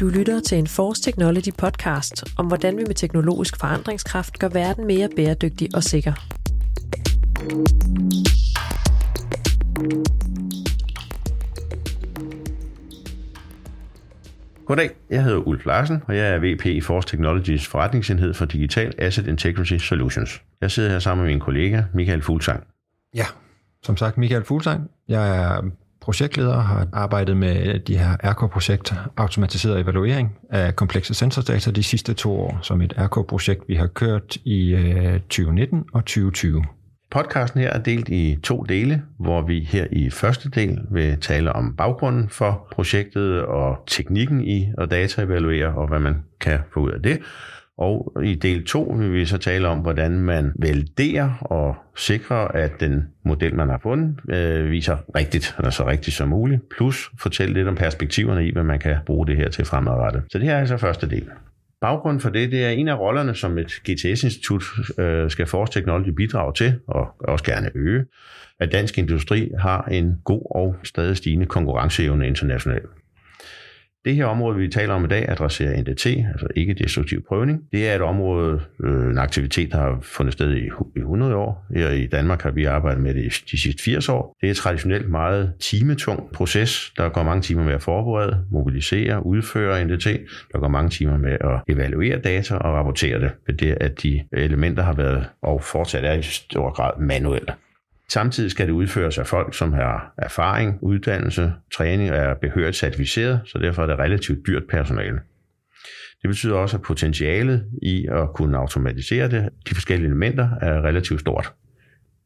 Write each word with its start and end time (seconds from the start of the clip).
Du 0.00 0.08
lytter 0.08 0.40
til 0.40 0.58
en 0.58 0.66
Force 0.66 1.02
Technology 1.02 1.52
podcast 1.58 2.24
om, 2.36 2.46
hvordan 2.46 2.76
vi 2.76 2.84
med 2.86 2.94
teknologisk 2.94 3.60
forandringskraft 3.60 4.38
gør 4.38 4.48
verden 4.48 4.86
mere 4.86 5.08
bæredygtig 5.16 5.68
og 5.74 5.82
sikker. 5.82 6.12
Goddag, 14.66 14.90
jeg 15.10 15.24
hedder 15.24 15.38
Ulf 15.38 15.66
Larsen, 15.66 16.02
og 16.06 16.16
jeg 16.16 16.28
er 16.28 16.38
VP 16.38 16.66
i 16.66 16.80
Force 16.80 17.08
Technologies 17.08 17.66
forretningsenhed 17.66 18.34
for 18.34 18.44
Digital 18.44 18.94
Asset 18.98 19.26
Integrity 19.26 19.76
Solutions. 19.76 20.42
Jeg 20.60 20.70
sidder 20.70 20.90
her 20.90 20.98
sammen 20.98 21.24
med 21.24 21.32
min 21.32 21.40
kollega 21.40 21.82
Michael 21.94 22.22
Fuglsang. 22.22 22.66
Ja, 23.14 23.24
som 23.82 23.96
sagt 23.96 24.18
Michael 24.18 24.44
Fuglsang. 24.44 24.90
Jeg 25.08 25.44
er 25.44 25.62
projektleder 26.00 26.54
og 26.54 26.64
har 26.64 26.88
arbejdet 26.92 27.36
med 27.36 27.80
de 27.80 27.98
her 27.98 28.16
RK-projekt, 28.24 28.94
automatiseret 29.16 29.80
evaluering 29.80 30.38
af 30.50 30.76
komplekse 30.76 31.14
sensordata 31.14 31.70
de 31.70 31.82
sidste 31.82 32.14
to 32.14 32.40
år, 32.40 32.58
som 32.62 32.82
et 32.82 32.94
RK-projekt, 32.98 33.60
vi 33.68 33.74
har 33.74 33.86
kørt 33.86 34.36
i 34.44 34.74
øh, 34.74 35.20
2019 35.20 35.84
og 35.94 36.00
2020. 36.00 36.64
Podcasten 37.10 37.60
her 37.60 37.70
er 37.70 37.82
delt 37.82 38.08
i 38.08 38.38
to 38.42 38.62
dele, 38.62 39.02
hvor 39.18 39.42
vi 39.42 39.60
her 39.60 39.86
i 39.92 40.10
første 40.10 40.50
del 40.50 40.78
vil 40.90 41.20
tale 41.20 41.52
om 41.52 41.76
baggrunden 41.76 42.28
for 42.28 42.68
projektet 42.72 43.42
og 43.42 43.76
teknikken 43.86 44.44
i 44.44 44.72
at 44.78 44.90
dataevaluere 44.90 45.74
og 45.74 45.88
hvad 45.88 45.98
man 45.98 46.22
kan 46.40 46.58
få 46.74 46.80
ud 46.80 46.90
af 46.90 47.02
det. 47.02 47.18
Og 47.78 48.12
i 48.24 48.34
del 48.34 48.64
2 48.64 48.82
vil 48.98 49.12
vi 49.12 49.26
så 49.26 49.38
tale 49.38 49.68
om, 49.68 49.78
hvordan 49.78 50.12
man 50.12 50.52
validerer 50.58 51.38
og 51.40 51.76
sikrer, 51.96 52.48
at 52.48 52.80
den 52.80 53.08
model, 53.24 53.54
man 53.54 53.68
har 53.68 53.80
fundet, 53.82 54.16
øh, 54.30 54.70
viser 54.70 54.96
rigtigt, 55.16 55.54
eller 55.58 55.70
så 55.70 55.86
rigtigt 55.86 56.16
som 56.16 56.28
muligt, 56.28 56.62
plus 56.76 57.10
fortælle 57.20 57.54
lidt 57.54 57.68
om 57.68 57.74
perspektiverne 57.74 58.46
i, 58.46 58.52
hvad 58.52 58.62
man 58.62 58.78
kan 58.78 58.96
bruge 59.06 59.26
det 59.26 59.36
her 59.36 59.48
til 59.48 59.64
fremadrettet. 59.64 60.22
Så 60.32 60.38
det 60.38 60.46
her 60.46 60.54
er 60.54 60.60
altså 60.60 60.76
første 60.76 61.10
del. 61.10 61.28
Baggrunden 61.80 62.20
for 62.20 62.30
det, 62.30 62.52
det 62.52 62.64
er 62.64 62.70
en 62.70 62.88
af 62.88 62.98
rollerne, 62.98 63.34
som 63.34 63.58
et 63.58 63.70
GTS-institut 63.90 64.62
øh, 64.98 65.30
skal 65.30 65.46
Force 65.46 65.72
Technology 65.72 66.08
bidrage 66.08 66.52
til, 66.54 66.74
og 66.86 67.08
også 67.20 67.44
gerne 67.44 67.70
øge, 67.74 68.04
at 68.60 68.72
dansk 68.72 68.98
industri 68.98 69.50
har 69.58 69.82
en 69.82 70.16
god 70.24 70.42
og 70.50 70.76
stadig 70.84 71.16
stigende 71.16 71.46
konkurrenceevne 71.46 72.26
internationalt. 72.26 72.88
Det 74.04 74.16
her 74.16 74.24
område, 74.24 74.58
vi 74.58 74.68
taler 74.68 74.94
om 74.94 75.04
i 75.04 75.08
dag, 75.08 75.28
adresserer 75.28 75.80
NDT, 75.80 76.06
altså 76.06 76.46
ikke 76.56 76.74
destruktiv 76.74 77.22
prøvning. 77.28 77.60
Det 77.72 77.88
er 77.88 77.94
et 77.94 78.02
område, 78.02 78.60
øh, 78.84 79.10
en 79.10 79.18
aktivitet, 79.18 79.72
der 79.72 79.78
har 79.78 79.98
fundet 80.02 80.32
sted 80.32 80.56
i, 80.56 80.64
i 80.96 81.00
100 81.00 81.34
år. 81.34 81.66
Her 81.76 81.90
i 81.90 82.06
Danmark 82.06 82.42
har 82.42 82.50
vi 82.50 82.64
arbejdet 82.64 83.02
med 83.02 83.14
det 83.14 83.42
de 83.50 83.60
sidste 83.60 83.82
80 83.82 84.08
år. 84.08 84.36
Det 84.40 84.50
er 84.50 84.54
traditionelt 84.54 85.10
meget 85.10 85.52
timetung 85.60 86.32
proces. 86.34 86.92
Der 86.96 87.08
går 87.08 87.22
mange 87.22 87.42
timer 87.42 87.64
med 87.64 87.74
at 87.74 87.82
forberede, 87.82 88.44
mobilisere, 88.50 89.26
udføre 89.26 89.84
NDT. 89.84 90.06
Der 90.52 90.58
går 90.58 90.68
mange 90.68 90.90
timer 90.90 91.18
med 91.18 91.32
at 91.32 91.60
evaluere 91.68 92.18
data 92.18 92.54
og 92.54 92.74
rapportere 92.74 93.20
det. 93.20 93.30
ved 93.46 93.54
Det 93.54 93.76
at 93.80 94.02
de 94.02 94.24
elementer 94.32 94.82
har 94.82 94.94
været 94.94 95.26
og 95.42 95.62
fortsat 95.62 96.04
er 96.04 96.12
i 96.12 96.22
stor 96.22 96.70
grad 96.70 96.90
manuelle. 97.00 97.52
Samtidig 98.12 98.50
skal 98.50 98.66
det 98.66 98.72
udføres 98.72 99.18
af 99.18 99.26
folk, 99.26 99.54
som 99.54 99.72
har 99.72 100.14
erfaring, 100.18 100.78
uddannelse, 100.82 101.52
træning 101.74 102.10
og 102.10 102.16
er 102.16 102.34
behørigt 102.34 102.76
certificeret, 102.76 103.40
så 103.44 103.58
derfor 103.58 103.82
er 103.82 103.86
det 103.86 103.98
relativt 103.98 104.46
dyrt 104.46 104.62
personale. 104.70 105.18
Det 106.22 106.28
betyder 106.28 106.54
også, 106.54 106.76
at 106.76 106.82
potentialet 106.82 107.64
i 107.82 108.06
at 108.10 108.28
kunne 108.34 108.58
automatisere 108.58 109.30
det, 109.30 109.48
de 109.68 109.74
forskellige 109.74 110.08
elementer, 110.08 110.48
er 110.60 110.84
relativt 110.84 111.20
stort. 111.20 111.52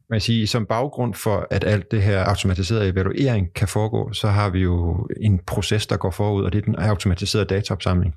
Man 0.09 0.21
siger, 0.21 0.47
som 0.47 0.65
baggrund 0.65 1.13
for, 1.13 1.47
at 1.51 1.63
alt 1.63 1.91
det 1.91 2.01
her 2.01 2.23
automatiserede 2.23 2.89
evaluering 2.89 3.53
kan 3.53 3.67
foregå, 3.67 4.13
så 4.13 4.27
har 4.27 4.49
vi 4.49 4.59
jo 4.59 5.07
en 5.21 5.39
proces, 5.47 5.87
der 5.87 5.97
går 5.97 6.11
forud, 6.11 6.43
og 6.43 6.53
det 6.53 6.57
er 6.59 6.65
den 6.65 6.75
automatiserede 6.75 7.45
dataopsamling. 7.45 8.15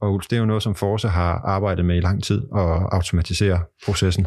Og 0.00 0.22
det 0.22 0.32
er 0.32 0.40
jo 0.40 0.44
noget, 0.44 0.62
som 0.62 0.74
Force 0.74 1.08
har 1.08 1.40
arbejdet 1.44 1.84
med 1.84 1.96
i 1.96 2.00
lang 2.00 2.24
tid, 2.24 2.42
at 2.56 2.88
automatisere 2.92 3.60
processen. 3.86 4.26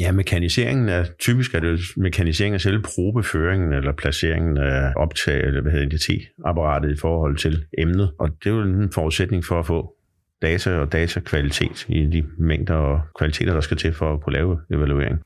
Ja, 0.00 0.12
mekaniseringen 0.12 0.88
er 0.88 1.04
typisk 1.18 1.54
er 1.54 1.60
det 1.60 1.80
mekanisering 1.96 2.54
af 2.54 2.60
selve 2.60 2.82
probeføringen 2.82 3.72
eller 3.72 3.92
placeringen 3.92 4.56
af 4.56 4.92
optag, 4.96 5.40
eller 5.40 5.62
hvad 5.62 5.72
hedder 5.72 5.86
NDT-apparatet 5.86 6.90
i 6.92 6.96
forhold 7.00 7.36
til 7.36 7.64
emnet. 7.78 8.12
Og 8.18 8.28
det 8.44 8.50
er 8.50 8.54
jo 8.54 8.62
en 8.62 8.92
forudsætning 8.92 9.44
for 9.44 9.58
at 9.58 9.66
få 9.66 9.94
data 10.42 10.78
og 10.78 10.92
datakvalitet 10.92 11.86
i 11.88 12.06
de 12.06 12.24
mængder 12.38 12.74
og 12.74 13.00
kvaliteter, 13.18 13.52
der 13.52 13.60
skal 13.60 13.76
til 13.76 13.92
for 13.92 14.14
at 14.14 14.20
kunne 14.22 14.32
lave 14.32 14.58
evaluering. 14.70 15.18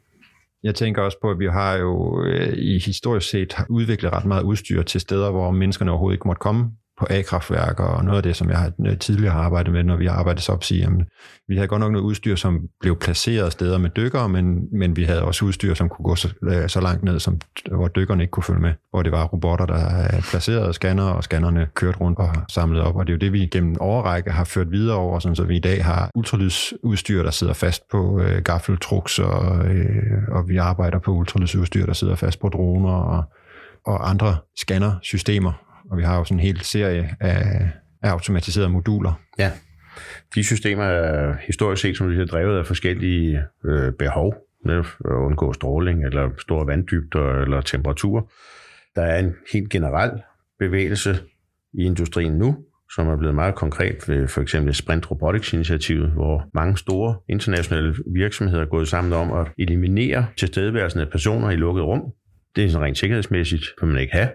Jeg 0.62 0.74
tænker 0.74 1.02
også 1.02 1.18
på, 1.22 1.30
at 1.30 1.38
vi 1.38 1.46
har 1.46 1.76
jo 1.76 2.24
øh, 2.24 2.52
i 2.56 2.78
historisk 2.78 3.30
set 3.30 3.56
udviklet 3.68 4.12
ret 4.12 4.24
meget 4.24 4.42
udstyr 4.42 4.82
til 4.82 5.00
steder, 5.00 5.30
hvor 5.30 5.50
menneskerne 5.50 5.90
overhovedet 5.90 6.14
ikke 6.14 6.28
måtte 6.28 6.40
komme 6.40 6.70
på 6.98 7.06
A-kraftværker, 7.10 7.84
og 7.84 8.04
noget 8.04 8.16
af 8.16 8.22
det, 8.22 8.36
som 8.36 8.50
jeg 8.50 8.58
har, 8.58 8.72
øh, 8.86 8.98
tidligere 8.98 9.32
har 9.32 9.40
arbejdet 9.40 9.72
med, 9.72 9.84
når 9.84 9.96
vi 9.96 10.06
har 10.06 10.14
arbejdet 10.14 10.42
så 10.42 10.52
op, 10.52 10.70
jamen, 10.70 11.04
vi 11.48 11.54
havde 11.54 11.68
godt 11.68 11.80
nok 11.80 11.92
noget 11.92 12.04
udstyr, 12.04 12.36
som 12.36 12.60
blev 12.80 12.98
placeret 12.98 13.52
steder 13.52 13.78
med 13.78 13.90
dykkere, 13.90 14.28
men, 14.28 14.78
men 14.78 14.96
vi 14.96 15.04
havde 15.04 15.22
også 15.22 15.44
udstyr, 15.44 15.74
som 15.74 15.88
kunne 15.88 16.04
gå 16.04 16.14
så, 16.14 16.28
øh, 16.42 16.68
så 16.68 16.80
langt 16.80 17.04
ned, 17.04 17.18
som, 17.18 17.40
hvor 17.70 17.88
dykkerne 17.88 18.22
ikke 18.22 18.30
kunne 18.30 18.42
følge 18.42 18.60
med, 18.60 18.72
hvor 18.90 19.02
det 19.02 19.12
var 19.12 19.24
robotter, 19.24 19.66
der 19.66 20.02
øh, 20.02 20.22
placerede 20.30 20.72
scanner, 20.72 21.04
og 21.04 21.24
scannerne 21.24 21.68
kørte 21.74 21.98
rundt 21.98 22.18
og 22.18 22.30
samlede 22.48 22.84
op, 22.84 22.96
og 22.96 23.06
det 23.06 23.12
er 23.12 23.14
jo 23.14 23.18
det, 23.18 23.32
vi 23.32 23.46
gennem 23.46 23.76
overrække 23.80 24.30
har 24.30 24.44
ført 24.44 24.70
videre 24.70 24.96
over, 24.96 25.18
sådan 25.18 25.36
så 25.36 25.44
vi 25.44 25.56
i 25.56 25.60
dag 25.60 25.84
har 25.84 26.10
ultralydsudstyr, 26.14 27.22
der 27.22 27.30
sidder 27.30 27.52
fast 27.52 27.82
på 27.90 28.20
øh, 28.20 28.42
gaffeltruks, 28.42 29.18
og, 29.18 29.66
øh, 29.66 30.22
og 30.28 30.48
vi 30.48 30.56
arbejder 30.56 30.98
på 30.98 31.10
ultralydsudstyr, 31.10 31.86
der 31.86 31.92
sidder 31.92 32.14
fast 32.14 32.40
på 32.40 32.48
droner 32.48 32.94
og, 32.94 33.24
og 33.86 34.10
andre 34.10 34.36
scannersystemer, 34.56 35.52
og 35.90 35.98
vi 35.98 36.02
har 36.02 36.16
jo 36.18 36.24
sådan 36.24 36.36
en 36.36 36.42
hel 36.42 36.60
serie 36.60 37.16
af, 37.20 37.70
af 38.02 38.10
automatiserede 38.10 38.68
moduler. 38.70 39.20
Ja, 39.38 39.52
de 40.34 40.44
systemer 40.44 40.84
er 40.84 41.36
historisk 41.46 41.82
set, 41.82 41.96
som 41.96 42.10
vi 42.10 42.16
har 42.16 42.24
drevet 42.24 42.58
af 42.58 42.66
forskellige 42.66 43.42
øh, 43.64 43.92
behov, 43.92 44.34
med 44.64 44.78
at 44.78 45.10
undgå 45.10 45.52
stråling, 45.52 46.04
eller 46.04 46.30
store 46.38 46.66
vanddybder, 46.66 47.42
eller 47.42 47.60
temperatur. 47.60 48.30
Der 48.96 49.02
er 49.02 49.18
en 49.18 49.34
helt 49.52 49.70
generel 49.70 50.10
bevægelse 50.58 51.18
i 51.74 51.82
industrien 51.82 52.32
nu, 52.32 52.56
som 52.94 53.08
er 53.08 53.16
blevet 53.16 53.34
meget 53.34 53.54
konkret 53.54 54.08
ved 54.08 54.28
for 54.28 54.40
eksempel 54.40 54.74
Sprint 54.74 55.10
Robotics 55.10 55.52
initiativet, 55.52 56.10
hvor 56.10 56.44
mange 56.54 56.76
store 56.76 57.16
internationale 57.28 57.94
virksomheder 58.14 58.62
er 58.62 58.68
gået 58.68 58.88
sammen 58.88 59.12
om 59.12 59.32
at 59.32 59.46
eliminere 59.58 60.26
tilstedeværelsen 60.36 61.00
af 61.00 61.10
personer 61.10 61.50
i 61.50 61.56
lukket 61.56 61.84
rum. 61.84 62.12
Det 62.56 62.64
er 62.64 62.68
sådan 62.68 62.84
rent 62.84 62.98
sikkerhedsmæssigt, 62.98 63.64
kan 63.78 63.88
man 63.88 63.98
ikke 63.98 64.12
have. 64.12 64.28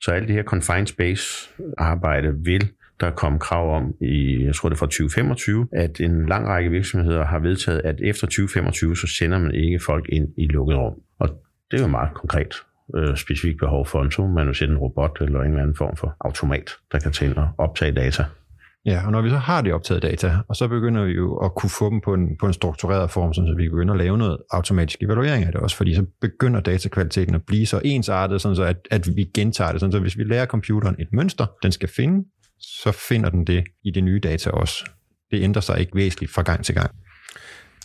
Så 0.00 0.10
alt 0.10 0.28
det 0.28 0.36
her 0.36 0.42
confined 0.42 0.86
space 0.86 1.50
arbejde 1.78 2.34
vil 2.44 2.70
der 3.00 3.10
kom 3.10 3.38
krav 3.38 3.76
om 3.76 3.94
i, 4.00 4.44
jeg 4.44 4.54
tror 4.54 4.68
det 4.68 4.76
er 4.76 4.78
fra 4.78 4.86
2025, 4.86 5.68
at 5.72 6.00
en 6.00 6.26
lang 6.26 6.48
række 6.48 6.70
virksomheder 6.70 7.24
har 7.24 7.38
vedtaget, 7.38 7.80
at 7.84 8.00
efter 8.00 8.26
2025, 8.26 8.96
så 8.96 9.06
sender 9.06 9.38
man 9.38 9.54
ikke 9.54 9.80
folk 9.86 10.08
ind 10.08 10.28
i 10.38 10.46
lukket 10.46 10.76
rum. 10.76 10.94
Og 11.18 11.28
det 11.70 11.78
er 11.78 11.82
jo 11.82 11.88
meget 11.88 12.14
konkret 12.14 12.54
øh, 12.96 13.16
specifikt 13.16 13.58
behov 13.58 13.86
for, 13.86 14.02
en 14.02 14.10
så 14.10 14.26
man 14.26 14.46
jo 14.46 14.54
sætte 14.54 14.72
en 14.72 14.78
robot 14.78 15.18
eller 15.20 15.40
en 15.40 15.46
eller 15.46 15.62
anden 15.62 15.76
form 15.76 15.96
for 15.96 16.16
automat, 16.20 16.70
der 16.92 16.98
kan 16.98 17.12
til 17.12 17.34
at 17.36 17.44
optage 17.58 17.92
data. 17.92 18.24
Ja, 18.86 19.06
og 19.06 19.12
når 19.12 19.22
vi 19.22 19.30
så 19.30 19.36
har 19.36 19.62
de 19.62 19.72
optaget 19.72 20.02
data, 20.02 20.36
og 20.48 20.56
så 20.56 20.68
begynder 20.68 21.04
vi 21.04 21.12
jo 21.12 21.36
at 21.36 21.54
kunne 21.54 21.70
få 21.70 21.90
dem 21.90 22.00
på 22.00 22.14
en, 22.14 22.36
på 22.40 22.46
en 22.46 22.52
struktureret 22.52 23.10
form, 23.10 23.34
så 23.34 23.54
vi 23.56 23.68
begynder 23.68 23.94
at 23.94 24.00
lave 24.00 24.18
noget 24.18 24.38
automatisk 24.50 25.02
evaluering 25.02 25.44
af 25.44 25.52
det 25.52 25.60
også, 25.60 25.76
fordi 25.76 25.94
så 25.94 26.06
begynder 26.20 26.60
datakvaliteten 26.60 27.34
at 27.34 27.42
blive 27.46 27.66
så 27.66 27.80
ensartet, 27.84 28.40
sådan 28.40 28.56
så 28.56 28.62
at, 28.62 28.76
at 28.90 29.08
vi 29.16 29.24
gentager 29.34 29.72
det. 29.72 29.80
Sådan 29.80 29.92
så 29.92 29.98
hvis 29.98 30.18
vi 30.18 30.24
lærer 30.24 30.46
computeren 30.46 30.96
et 30.98 31.08
mønster, 31.12 31.46
den 31.62 31.72
skal 31.72 31.88
finde, 31.88 32.24
så 32.60 32.92
finder 33.08 33.30
den 33.30 33.46
det 33.46 33.64
i 33.84 33.90
det 33.90 34.04
nye 34.04 34.20
data 34.22 34.50
også. 34.50 34.90
Det 35.30 35.42
ændrer 35.42 35.62
sig 35.62 35.80
ikke 35.80 35.92
væsentligt 35.94 36.32
fra 36.32 36.42
gang 36.42 36.64
til 36.64 36.74
gang. 36.74 36.90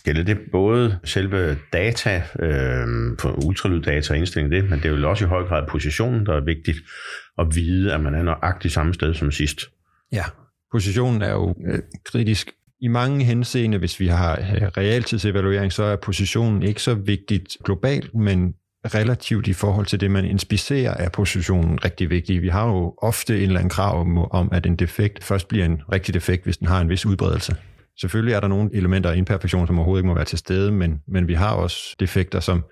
Gælder 0.04 0.22
det 0.22 0.38
både 0.52 0.98
selve 1.04 1.58
data, 1.72 2.22
øh, 2.38 2.86
ultralyddata 3.46 4.12
og 4.12 4.18
indstilling 4.18 4.52
det, 4.52 4.64
men 4.70 4.78
det 4.78 4.84
er 4.84 4.98
jo 4.98 5.10
også 5.10 5.24
i 5.24 5.28
høj 5.28 5.44
grad 5.44 5.66
positionen, 5.68 6.26
der 6.26 6.34
er 6.34 6.44
vigtigt 6.44 6.78
at 7.38 7.46
vide, 7.54 7.94
at 7.94 8.00
man 8.00 8.14
er 8.14 8.22
nøjagtigt 8.22 8.74
samme 8.74 8.94
sted 8.94 9.14
som 9.14 9.30
sidst. 9.30 9.60
Ja, 10.12 10.24
positionen 10.72 11.22
er 11.22 11.32
jo 11.32 11.54
øh, 11.66 11.78
kritisk. 12.04 12.50
I 12.80 12.88
mange 12.88 13.24
henseende, 13.24 13.78
hvis 13.78 14.00
vi 14.00 14.06
har 14.06 14.32
øh, 14.38 14.62
realtidsevaluering, 14.62 15.72
så 15.72 15.82
er 15.82 15.96
positionen 15.96 16.62
ikke 16.62 16.82
så 16.82 16.94
vigtigt 16.94 17.56
globalt, 17.64 18.14
men 18.14 18.54
relativt 18.94 19.48
i 19.48 19.52
forhold 19.52 19.86
til 19.86 20.00
det, 20.00 20.10
man 20.10 20.24
inspicerer, 20.24 20.94
er 20.94 21.08
positionen 21.08 21.84
rigtig 21.84 22.10
vigtig. 22.10 22.42
Vi 22.42 22.48
har 22.48 22.66
jo 22.66 22.94
ofte 23.02 23.36
en 23.36 23.42
eller 23.42 23.58
anden 23.58 23.70
krav 23.70 24.00
om, 24.00 24.18
om, 24.18 24.48
at 24.52 24.66
en 24.66 24.76
defekt 24.76 25.24
først 25.24 25.48
bliver 25.48 25.64
en 25.64 25.82
rigtig 25.92 26.14
defekt, 26.14 26.44
hvis 26.44 26.56
den 26.56 26.66
har 26.66 26.80
en 26.80 26.88
vis 26.88 27.06
udbredelse. 27.06 27.56
Selvfølgelig 28.00 28.34
er 28.34 28.40
der 28.40 28.48
nogle 28.48 28.70
elementer 28.72 29.10
af 29.10 29.16
imperfektion, 29.16 29.66
som 29.66 29.78
overhovedet 29.78 30.00
ikke 30.00 30.08
må 30.08 30.14
være 30.14 30.24
til 30.24 30.38
stede, 30.38 30.72
men, 30.72 31.00
men 31.08 31.28
vi 31.28 31.34
har 31.34 31.54
også 31.54 31.96
defekter, 32.00 32.40
som 32.40 32.64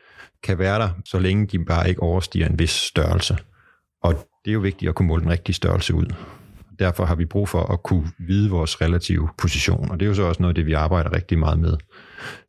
kan 0.42 0.58
være 0.58 0.78
der, 0.78 0.88
så 1.04 1.18
længe 1.18 1.46
de 1.46 1.64
bare 1.64 1.88
ikke 1.88 2.02
overstiger 2.02 2.48
en 2.48 2.58
vis 2.58 2.70
størrelse. 2.70 3.36
Og 4.02 4.14
det 4.44 4.50
er 4.50 4.52
jo 4.52 4.60
vigtigt 4.60 4.88
at 4.88 4.94
kunne 4.94 5.08
måle 5.08 5.22
den 5.22 5.30
rigtige 5.30 5.54
størrelse 5.54 5.94
ud. 5.94 6.06
Derfor 6.78 7.04
har 7.04 7.14
vi 7.14 7.24
brug 7.24 7.48
for 7.48 7.72
at 7.72 7.82
kunne 7.82 8.06
vide 8.18 8.50
vores 8.50 8.80
relative 8.80 9.28
position, 9.38 9.90
og 9.90 10.00
det 10.00 10.06
er 10.06 10.08
jo 10.08 10.14
så 10.14 10.22
også 10.22 10.42
noget 10.42 10.50
af 10.50 10.54
det, 10.54 10.66
vi 10.66 10.72
arbejder 10.72 11.12
rigtig 11.12 11.38
meget 11.38 11.58
med. 11.58 11.76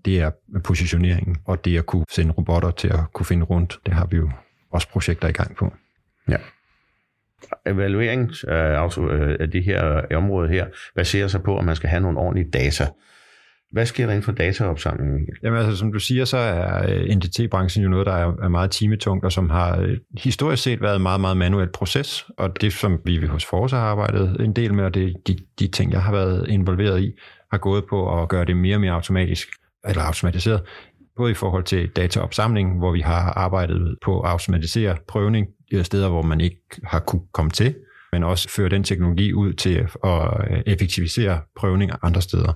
Det 0.05 0.19
er 0.19 0.31
positioneringen, 0.63 1.37
og 1.45 1.65
det 1.65 1.77
at 1.77 1.85
kunne 1.85 2.05
sende 2.09 2.31
robotter 2.31 2.71
til 2.71 2.87
at 2.87 2.99
kunne 3.13 3.25
finde 3.25 3.45
rundt, 3.45 3.79
det 3.85 3.93
har 3.93 4.05
vi 4.05 4.17
jo 4.17 4.31
også 4.71 4.89
projekter 4.89 5.27
i 5.27 5.31
gang 5.31 5.55
på. 5.55 5.73
Ja. 6.29 6.37
Evaluering 7.65 8.31
øh, 8.47 8.55
af, 8.55 8.97
øh, 8.97 9.37
af 9.39 9.51
det 9.51 9.63
her 9.63 10.01
område 10.15 10.49
her 10.49 10.67
baserer 10.95 11.27
sig 11.27 11.43
på, 11.43 11.57
at 11.57 11.65
man 11.65 11.75
skal 11.75 11.89
have 11.89 12.01
nogle 12.01 12.19
ordentlige 12.19 12.51
data. 12.51 12.87
Hvad 13.71 13.85
sker 13.85 14.05
der 14.05 14.13
inden 14.13 14.23
for 14.23 14.31
dataopsamlingen? 14.31 15.27
Jamen 15.43 15.59
altså, 15.59 15.77
som 15.77 15.93
du 15.93 15.99
siger, 15.99 16.25
så 16.25 16.37
er 16.37 16.89
øh, 16.89 17.15
NDT-branchen 17.15 17.83
jo 17.83 17.89
noget, 17.89 18.05
der 18.05 18.13
er 18.13 18.47
meget 18.47 18.71
timetungt, 18.71 19.25
og 19.25 19.31
som 19.31 19.49
har 19.49 19.79
øh, 19.79 19.97
historisk 20.17 20.63
set 20.63 20.81
været 20.81 20.95
en 20.95 21.01
meget, 21.01 21.21
meget 21.21 21.37
manuel 21.37 21.69
proces, 21.69 22.25
og 22.37 22.61
det, 22.61 22.73
som 22.73 22.99
vi 23.05 23.25
hos 23.25 23.45
Forza 23.45 23.75
har 23.75 23.85
arbejdet 23.85 24.41
en 24.41 24.53
del 24.53 24.73
med, 24.73 24.83
og 24.83 24.93
det, 24.93 25.15
de, 25.27 25.37
de 25.59 25.67
ting, 25.67 25.91
jeg 25.91 26.03
har 26.03 26.11
været 26.11 26.49
involveret 26.49 27.01
i, 27.01 27.11
har 27.51 27.57
gået 27.57 27.85
på 27.89 28.21
at 28.21 28.29
gøre 28.29 28.45
det 28.45 28.57
mere 28.57 28.75
og 28.75 28.81
mere 28.81 28.91
automatisk, 28.91 29.47
eller 29.87 30.01
automatiseret, 30.01 30.61
både 31.17 31.31
i 31.31 31.35
forhold 31.35 31.63
til 31.63 31.89
dataopsamling, 31.89 32.77
hvor 32.77 32.91
vi 32.91 33.01
har 33.01 33.33
arbejdet 33.33 33.95
på 34.05 34.21
at 34.21 34.29
automatisere 34.29 34.97
prøvning 35.07 35.47
i 35.71 35.83
steder, 35.83 36.09
hvor 36.09 36.21
man 36.21 36.41
ikke 36.41 36.61
har 36.83 36.99
kunne 36.99 37.21
komme 37.33 37.51
til, 37.51 37.75
men 38.11 38.23
også 38.23 38.49
føre 38.49 38.69
den 38.69 38.83
teknologi 38.83 39.33
ud 39.33 39.53
til 39.53 39.87
at 40.03 40.63
effektivisere 40.65 41.41
prøvning 41.55 41.91
andre 42.01 42.21
steder. 42.21 42.53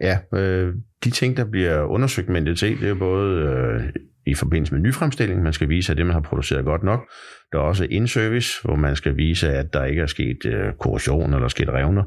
Ja, 0.00 0.18
øh, 0.34 0.74
de 1.04 1.10
ting, 1.10 1.36
der 1.36 1.44
bliver 1.44 1.82
undersøgt 1.82 2.28
med 2.28 2.40
NDT, 2.40 2.60
det 2.60 2.88
er 2.88 2.94
både 2.94 3.40
øh, 3.40 3.82
i 4.26 4.34
forbindelse 4.34 4.74
med 4.74 4.82
nyfremstilling, 4.82 5.42
man 5.42 5.52
skal 5.52 5.68
vise, 5.68 5.92
at 5.92 5.96
det, 5.98 6.06
man 6.06 6.14
har 6.14 6.20
produceret 6.20 6.64
godt 6.64 6.82
nok. 6.82 7.10
Der 7.52 7.58
er 7.58 7.62
også 7.62 7.86
in-service, 7.90 8.62
hvor 8.62 8.76
man 8.76 8.96
skal 8.96 9.16
vise, 9.16 9.50
at 9.50 9.72
der 9.72 9.84
ikke 9.84 10.02
er 10.02 10.06
sket 10.06 10.46
øh, 10.46 10.72
korrosion 10.72 11.34
eller 11.34 11.48
sket 11.48 11.68
revner. 11.68 12.02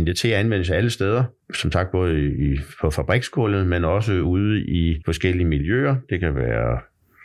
NDT 0.00 0.24
anvendes 0.24 0.70
alle 0.70 0.90
steder, 0.90 1.24
som 1.54 1.72
sagt 1.72 1.90
både 1.90 2.26
i, 2.26 2.58
på 2.80 2.90
fabriksgulvet, 2.90 3.66
men 3.66 3.84
også 3.84 4.12
ude 4.12 4.60
i 4.60 5.02
forskellige 5.04 5.46
miljøer. 5.46 5.96
Det 6.10 6.20
kan 6.20 6.36
være 6.36 6.80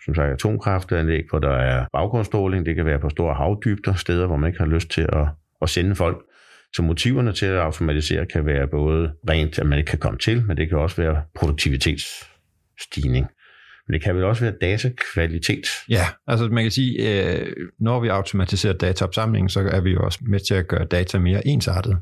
som 0.05 0.15
sagt 0.15 0.33
atomkraftanlæg, 0.33 1.23
hvor 1.29 1.39
der 1.39 1.55
er 1.55 1.85
baggrundsstråling. 1.93 2.65
Det 2.65 2.75
kan 2.75 2.85
være 2.85 2.99
på 2.99 3.09
store 3.09 3.33
havdybder, 3.33 3.93
steder, 3.93 4.27
hvor 4.27 4.37
man 4.37 4.47
ikke 4.47 4.59
har 4.59 4.67
lyst 4.67 4.91
til 4.91 5.01
at, 5.01 5.27
at 5.61 5.69
sende 5.69 5.95
folk. 5.95 6.17
Så 6.75 6.81
motiverne 6.81 7.33
til 7.33 7.45
at 7.45 7.57
automatisere 7.57 8.25
kan 8.25 8.45
være 8.45 8.67
både 8.67 9.11
rent, 9.29 9.59
at 9.59 9.65
man 9.65 9.77
ikke 9.77 9.89
kan 9.89 9.99
komme 9.99 10.19
til, 10.19 10.45
men 10.45 10.57
det 10.57 10.69
kan 10.69 10.77
også 10.77 11.01
være 11.01 11.21
produktivitetsstigning. 11.35 13.27
Men 13.87 13.93
det 13.93 14.03
kan 14.03 14.15
vel 14.15 14.23
også 14.23 14.41
være 14.41 14.53
datakvalitet. 14.61 15.67
Ja, 15.89 16.05
altså 16.27 16.47
man 16.47 16.63
kan 16.63 16.71
sige, 16.71 17.23
øh, 17.23 17.47
når 17.79 17.99
vi 17.99 18.07
automatiserer 18.07 18.73
dataopsamlingen, 18.73 19.49
så 19.49 19.59
er 19.59 19.81
vi 19.81 19.91
jo 19.91 19.99
også 19.99 20.19
med 20.21 20.39
til 20.39 20.53
at 20.53 20.67
gøre 20.67 20.85
data 20.85 21.19
mere 21.19 21.47
ensartet. 21.47 21.97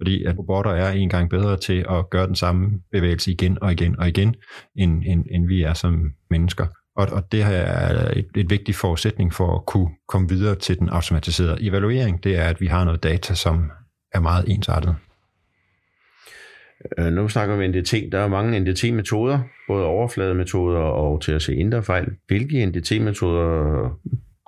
Fordi 0.00 0.24
at 0.24 0.38
robotter 0.38 0.70
er 0.70 0.92
en 0.92 1.08
gang 1.08 1.30
bedre 1.30 1.56
til 1.56 1.86
at 1.90 2.10
gøre 2.10 2.26
den 2.26 2.34
samme 2.34 2.70
bevægelse 2.92 3.30
igen 3.30 3.58
og 3.62 3.72
igen 3.72 3.98
og 3.98 4.08
igen, 4.08 4.34
end, 4.76 5.02
end, 5.06 5.24
end 5.30 5.46
vi 5.46 5.62
er 5.62 5.74
som 5.74 6.10
mennesker. 6.30 6.66
Og, 6.96 7.08
og 7.12 7.32
det 7.32 7.44
her 7.44 7.56
er 7.56 8.10
et, 8.16 8.28
et 8.36 8.50
vigtigt 8.50 8.76
forudsætning 8.76 9.34
for 9.34 9.56
at 9.56 9.66
kunne 9.66 9.88
komme 10.08 10.28
videre 10.28 10.54
til 10.54 10.78
den 10.78 10.88
automatiserede 10.88 11.62
evaluering. 11.62 12.24
Det 12.24 12.36
er, 12.36 12.44
at 12.44 12.60
vi 12.60 12.66
har 12.66 12.84
noget 12.84 13.02
data, 13.02 13.34
som 13.34 13.70
er 14.16 14.20
meget 14.20 14.44
ensartet. 14.48 14.96
Øh, 16.98 17.12
nu 17.12 17.28
snakker 17.28 17.56
vi 17.56 17.64
om 17.64 17.70
NDT. 17.70 18.12
Der 18.12 18.18
er 18.18 18.28
mange 18.28 18.60
NDT-metoder, 18.60 19.40
både 19.68 19.84
overflademetoder 19.84 20.78
og 20.78 21.22
til 21.22 21.32
at 21.32 21.42
se 21.42 21.54
indre 21.54 21.82
fejl. 21.82 22.06
Hvilke 22.26 22.66
NDT-metoder 22.66 24.00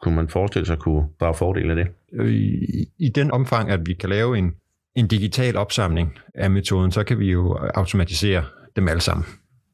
kunne 0.03 0.17
man 0.17 0.29
forestille 0.29 0.67
sig 0.67 0.79
kunne 0.79 1.09
drage 1.21 1.35
fordel 1.35 1.71
af 1.71 1.77
det? 1.77 1.89
I, 2.31 2.87
I 2.99 3.09
den 3.09 3.31
omfang, 3.31 3.71
at 3.71 3.87
vi 3.87 3.95
kan 3.95 4.09
lave 4.09 4.39
en, 4.39 4.55
en 4.95 5.07
digital 5.09 5.57
opsamling 5.57 6.19
af 6.35 6.51
metoden, 6.51 6.93
så 6.93 7.05
kan 7.05 7.19
vi 7.19 7.31
jo 7.31 7.59
automatisere 7.75 8.45
dem 8.77 8.89
alle 8.89 9.01
sammen. 9.01 9.27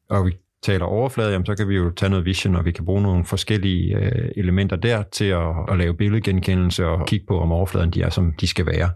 Og 0.08 0.26
vi 0.26 0.36
taler 0.64 0.84
overflade, 0.84 1.32
jamen, 1.32 1.46
så 1.46 1.54
kan 1.54 1.68
vi 1.68 1.74
jo 1.74 1.90
tage 1.90 2.10
noget 2.10 2.24
vision, 2.24 2.56
og 2.56 2.64
vi 2.64 2.72
kan 2.72 2.84
bruge 2.84 3.02
nogle 3.02 3.24
forskellige 3.24 3.96
øh, 3.96 4.28
elementer 4.36 4.76
der 4.76 5.02
til 5.02 5.24
at, 5.24 5.50
at 5.68 5.78
lave 5.78 5.96
billedgenkendelse 5.96 6.86
og 6.86 7.06
kigge 7.06 7.26
på, 7.26 7.40
om 7.40 7.52
overfladen 7.52 7.90
de 7.90 8.02
er, 8.02 8.10
som 8.10 8.32
de 8.40 8.46
skal 8.46 8.66
være. 8.66 8.90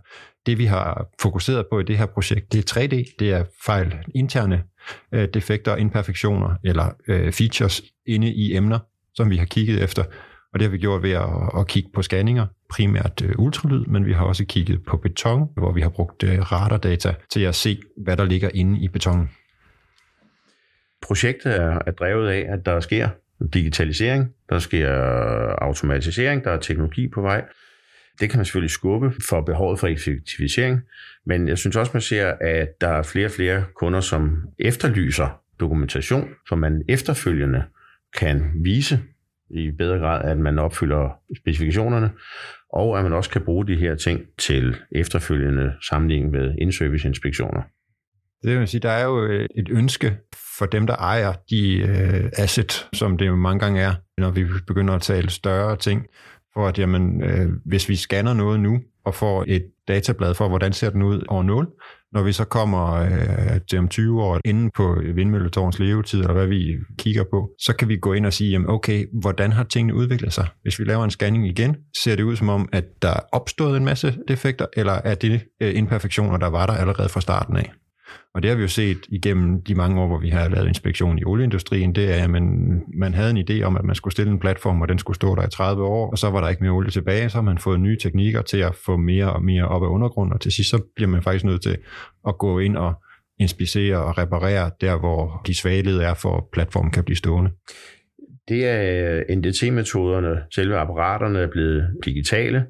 Det 0.46 0.58
vi 0.58 0.64
har 0.64 1.06
fokuseret 1.22 1.66
på 1.70 1.80
i 1.80 1.82
det 1.82 1.98
her 1.98 2.06
projekt, 2.06 2.52
det 2.52 2.76
er 2.76 2.80
3D, 2.80 3.16
det 3.18 3.32
er 3.32 3.44
fejl 3.64 3.94
interne 4.14 4.62
øh, 5.12 5.28
defekter, 5.34 5.76
imperfektioner 5.76 6.54
eller 6.64 6.90
øh, 7.08 7.32
features 7.32 7.82
inde 8.06 8.32
i 8.32 8.56
emner, 8.56 8.78
som 9.14 9.30
vi 9.30 9.36
har 9.36 9.46
kigget 9.46 9.82
efter. 9.82 10.02
Og 10.52 10.58
det 10.58 10.62
har 10.62 10.70
vi 10.70 10.78
gjort 10.78 11.02
ved 11.02 11.10
at, 11.10 11.28
at 11.58 11.66
kigge 11.66 11.90
på 11.94 12.02
scanninger, 12.02 12.46
primært 12.70 13.22
øh, 13.24 13.34
ultralyd, 13.38 13.84
men 13.84 14.06
vi 14.06 14.12
har 14.12 14.24
også 14.24 14.44
kigget 14.44 14.84
på 14.86 14.96
beton, 14.96 15.48
hvor 15.56 15.72
vi 15.72 15.80
har 15.80 15.88
brugt 15.88 16.22
øh, 16.22 16.52
radardata 16.52 17.14
til 17.32 17.40
at 17.40 17.54
se, 17.54 17.78
hvad 18.04 18.16
der 18.16 18.24
ligger 18.24 18.50
inde 18.54 18.80
i 18.80 18.88
betonen. 18.88 19.28
Projektet 21.02 21.56
er, 21.56 21.78
er 21.86 21.90
drevet 21.90 22.28
af, 22.28 22.46
at 22.48 22.66
der 22.66 22.80
sker 22.80 23.08
digitalisering, 23.54 24.34
der 24.48 24.58
sker 24.58 24.90
automatisering, 25.62 26.44
der 26.44 26.50
er 26.50 26.58
teknologi 26.58 27.08
på 27.08 27.20
vej, 27.20 27.44
det 28.20 28.30
kan 28.30 28.38
man 28.38 28.44
selvfølgelig 28.44 28.70
skubbe 28.70 29.12
for 29.28 29.40
behovet 29.40 29.78
for 29.80 29.86
effektivisering, 29.86 30.80
men 31.26 31.48
jeg 31.48 31.58
synes 31.58 31.76
også, 31.76 31.90
man 31.94 32.02
ser, 32.02 32.34
at 32.40 32.80
der 32.80 32.88
er 32.88 33.02
flere 33.02 33.26
og 33.26 33.30
flere 33.30 33.64
kunder, 33.74 34.00
som 34.00 34.48
efterlyser 34.58 35.40
dokumentation, 35.60 36.28
som 36.48 36.58
man 36.58 36.82
efterfølgende 36.88 37.64
kan 38.18 38.50
vise 38.64 39.00
i 39.50 39.70
bedre 39.70 39.98
grad, 39.98 40.30
at 40.30 40.38
man 40.38 40.58
opfylder 40.58 41.20
specifikationerne, 41.36 42.10
og 42.72 42.98
at 42.98 43.04
man 43.04 43.12
også 43.12 43.30
kan 43.30 43.44
bruge 43.44 43.66
de 43.66 43.76
her 43.76 43.94
ting 43.94 44.20
til 44.38 44.76
efterfølgende 44.92 45.72
sammenligning 45.88 46.30
med 46.30 46.54
in-service-inspektioner. 46.60 47.62
Det 48.42 48.58
vil 48.58 48.68
sige, 48.68 48.80
der 48.80 48.90
er 48.90 49.04
jo 49.04 49.24
øh, 49.24 49.48
et 49.56 49.68
ønske 49.70 50.16
for 50.58 50.66
dem, 50.66 50.86
der 50.86 50.96
ejer 50.96 51.32
de 51.50 51.76
øh, 51.76 52.30
asset, 52.36 52.88
som 52.92 53.18
det 53.18 53.26
jo 53.26 53.36
mange 53.36 53.60
gange 53.60 53.80
er, 53.80 53.94
når 54.18 54.30
vi 54.30 54.44
begynder 54.66 54.94
at 54.94 55.02
tale 55.02 55.30
større 55.30 55.76
ting, 55.76 56.06
for 56.54 56.68
at 56.68 56.78
jamen, 56.78 57.22
øh, 57.22 57.48
hvis 57.64 57.88
vi 57.88 57.96
scanner 57.96 58.34
noget 58.34 58.60
nu 58.60 58.80
og 59.04 59.14
får 59.14 59.44
et 59.48 59.66
datablad 59.88 60.34
for, 60.34 60.48
hvordan 60.48 60.72
ser 60.72 60.90
den 60.90 61.02
ud 61.02 61.22
over 61.28 61.42
0, 61.42 61.68
når 62.12 62.22
vi 62.22 62.32
så 62.32 62.44
kommer 62.44 62.92
øh, 62.94 63.60
til 63.70 63.78
om 63.78 63.88
20 63.88 64.22
år 64.22 64.40
inden 64.44 64.70
på 64.76 65.02
vindmølletårns 65.14 65.78
levetid, 65.78 66.20
eller 66.20 66.32
hvad 66.32 66.46
vi 66.46 66.76
kigger 66.98 67.24
på, 67.30 67.50
så 67.58 67.76
kan 67.76 67.88
vi 67.88 67.96
gå 67.96 68.12
ind 68.12 68.26
og 68.26 68.32
sige, 68.32 68.50
jamen 68.50 68.70
okay, 68.70 69.06
hvordan 69.20 69.52
har 69.52 69.64
tingene 69.64 69.94
udviklet 69.94 70.32
sig? 70.32 70.48
Hvis 70.62 70.78
vi 70.78 70.84
laver 70.84 71.04
en 71.04 71.10
scanning 71.10 71.46
igen, 71.48 71.76
ser 72.02 72.16
det 72.16 72.22
ud 72.22 72.36
som 72.36 72.48
om, 72.48 72.68
at 72.72 72.84
der 73.02 73.08
er 73.08 73.20
opstået 73.32 73.76
en 73.76 73.84
masse 73.84 74.18
defekter, 74.28 74.66
eller 74.76 74.92
er 74.92 75.14
det 75.14 75.40
øh, 75.62 75.76
imperfektioner, 75.76 76.36
der 76.36 76.46
var 76.46 76.66
der 76.66 76.74
allerede 76.74 77.08
fra 77.08 77.20
starten 77.20 77.56
af? 77.56 77.72
Og 78.34 78.42
det 78.42 78.48
har 78.48 78.56
vi 78.56 78.62
jo 78.62 78.68
set 78.68 78.98
igennem 79.08 79.62
de 79.62 79.74
mange 79.74 80.00
år, 80.00 80.06
hvor 80.06 80.18
vi 80.18 80.28
har 80.28 80.48
lavet 80.48 80.68
inspektion 80.68 81.18
i 81.18 81.24
olieindustrien, 81.24 81.94
det 81.94 82.18
er, 82.18 82.24
at 82.24 82.30
man, 82.30 82.82
man 82.94 83.14
havde 83.14 83.30
en 83.30 83.44
idé 83.50 83.62
om, 83.62 83.76
at 83.76 83.84
man 83.84 83.94
skulle 83.94 84.12
stille 84.12 84.32
en 84.32 84.38
platform, 84.38 84.80
og 84.80 84.88
den 84.88 84.98
skulle 84.98 85.14
stå 85.14 85.34
der 85.34 85.46
i 85.46 85.50
30 85.50 85.84
år, 85.84 86.10
og 86.10 86.18
så 86.18 86.30
var 86.30 86.40
der 86.40 86.48
ikke 86.48 86.62
mere 86.62 86.72
olie 86.72 86.90
tilbage, 86.90 87.28
så 87.28 87.36
har 87.36 87.42
man 87.42 87.58
fået 87.58 87.80
nye 87.80 87.98
teknikker 88.02 88.42
til 88.42 88.58
at 88.58 88.74
få 88.74 88.96
mere 88.96 89.32
og 89.32 89.44
mere 89.44 89.68
op 89.68 89.82
af 89.82 89.88
undergrunden, 89.88 90.32
og 90.32 90.40
til 90.40 90.52
sidst 90.52 90.70
så 90.70 90.82
bliver 90.96 91.08
man 91.08 91.22
faktisk 91.22 91.44
nødt 91.44 91.62
til 91.62 91.76
at 92.28 92.38
gå 92.38 92.58
ind 92.58 92.76
og 92.76 92.94
inspicere 93.40 93.96
og 93.96 94.18
reparere 94.18 94.70
der, 94.80 94.98
hvor 94.98 95.42
de 95.46 95.54
svage 95.54 96.02
er, 96.02 96.14
for 96.14 96.36
at 96.36 96.44
platformen 96.52 96.90
kan 96.90 97.04
blive 97.04 97.16
stående. 97.16 97.50
Det 98.48 98.66
er 98.66 99.22
øh, 99.30 99.36
NDT-metoderne, 99.36 100.42
selve 100.54 100.76
apparaterne 100.76 101.38
er 101.38 101.46
blevet 101.46 101.90
digitale, 102.04 102.66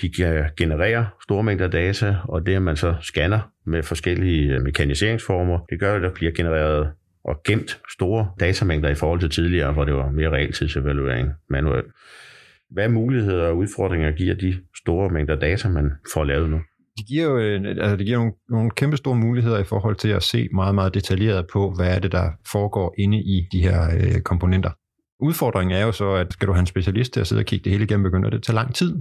de 0.00 0.10
kan 0.10 0.44
generere 0.56 1.06
store 1.22 1.42
mængder 1.42 1.68
data, 1.68 2.16
og 2.24 2.46
det, 2.46 2.54
at 2.54 2.62
man 2.62 2.76
så 2.76 2.94
scanner 3.00 3.40
med 3.66 3.82
forskellige 3.82 4.54
øh, 4.54 4.62
mekaniseringsformer, 4.62 5.58
det 5.70 5.80
gør, 5.80 5.96
at 5.96 6.02
der 6.02 6.10
bliver 6.14 6.32
genereret 6.32 6.90
og 7.24 7.40
gemt 7.46 7.80
store 7.92 8.30
datamængder 8.40 8.88
i 8.88 8.94
forhold 8.94 9.20
til 9.20 9.30
tidligere, 9.30 9.72
hvor 9.72 9.84
det 9.84 9.94
var 9.94 10.10
mere 10.10 10.30
realtidsevaluering 10.30 11.28
manuelt. 11.50 11.86
Hvad 12.70 12.88
muligheder 12.88 13.46
og 13.46 13.56
udfordringer 13.56 14.12
giver 14.12 14.34
de 14.34 14.54
store 14.82 15.10
mængder 15.10 15.36
data, 15.36 15.68
man 15.68 15.90
får 16.14 16.24
lavet 16.24 16.50
nu? 16.50 16.60
Det 16.98 17.06
giver 17.06 17.24
jo 17.24 17.38
øh, 17.38 17.60
altså 17.68 17.96
det 17.96 18.06
giver 18.06 18.18
nogle, 18.18 18.32
nogle 18.48 18.70
kæmpe 18.70 18.96
store 18.96 19.16
muligheder 19.16 19.58
i 19.58 19.64
forhold 19.64 19.96
til 19.96 20.08
at 20.08 20.22
se 20.22 20.48
meget, 20.54 20.74
meget 20.74 20.94
detaljeret 20.94 21.46
på, 21.52 21.72
hvad 21.76 21.96
er 21.96 21.98
det, 21.98 22.12
der 22.12 22.30
foregår 22.52 22.94
inde 22.98 23.18
i 23.18 23.46
de 23.52 23.62
her 23.62 23.82
øh, 24.00 24.20
komponenter. 24.20 24.70
Udfordringen 25.20 25.76
er 25.76 25.82
jo 25.82 25.92
så, 25.92 26.10
at 26.10 26.32
skal 26.32 26.48
du 26.48 26.52
have 26.52 26.60
en 26.60 26.66
specialist 26.66 27.12
til 27.12 27.20
at 27.20 27.26
sidde 27.26 27.40
og 27.40 27.46
kigge 27.46 27.64
det 27.64 27.72
hele 27.72 27.84
igennem, 27.84 28.04
begynder 28.04 28.30
det 28.30 28.36
at 28.36 28.42
tage 28.42 28.54
lang 28.54 28.74
tid. 28.74 28.96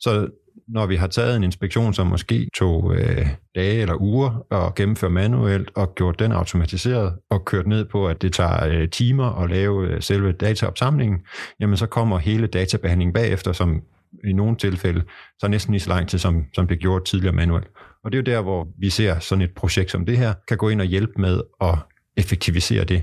Så 0.00 0.28
når 0.68 0.86
vi 0.86 0.96
har 0.96 1.06
taget 1.06 1.36
en 1.36 1.44
inspektion, 1.44 1.94
som 1.94 2.06
måske 2.06 2.48
tog 2.56 2.94
øh, 2.94 3.26
dage 3.54 3.82
eller 3.82 4.00
uger 4.00 4.46
at 4.52 4.74
gennemføre 4.74 5.10
manuelt 5.10 5.70
og 5.74 5.94
gjort 5.94 6.18
den 6.18 6.32
automatiseret 6.32 7.14
og 7.30 7.44
kørt 7.44 7.66
ned 7.66 7.84
på, 7.84 8.08
at 8.08 8.22
det 8.22 8.32
tager 8.32 8.66
øh, 8.66 8.88
timer 8.88 9.42
at 9.42 9.50
lave 9.50 9.88
øh, 9.88 10.02
selve 10.02 10.32
dataopsamlingen, 10.32 11.18
jamen 11.60 11.76
så 11.76 11.86
kommer 11.86 12.18
hele 12.18 12.46
databehandlingen 12.46 13.12
bagefter, 13.12 13.52
som 13.52 13.82
i 14.24 14.32
nogle 14.32 14.56
tilfælde, 14.56 15.02
så 15.38 15.48
næsten 15.48 15.72
lige 15.72 15.80
så 15.80 15.88
lang 15.88 16.08
tid, 16.08 16.18
som, 16.18 16.44
som 16.54 16.68
det 16.68 16.78
gjort 16.78 17.04
tidligere 17.04 17.34
manuelt. 17.34 17.66
Og 18.04 18.12
det 18.12 18.18
er 18.18 18.32
jo 18.32 18.36
der, 18.36 18.42
hvor 18.42 18.68
vi 18.78 18.90
ser 18.90 19.18
sådan 19.18 19.42
et 19.42 19.54
projekt 19.54 19.90
som 19.90 20.06
det 20.06 20.18
her, 20.18 20.34
kan 20.48 20.56
gå 20.56 20.68
ind 20.68 20.80
og 20.80 20.86
hjælpe 20.86 21.12
med 21.16 21.40
at 21.60 21.74
effektivisere 22.16 22.84
det. 22.84 23.02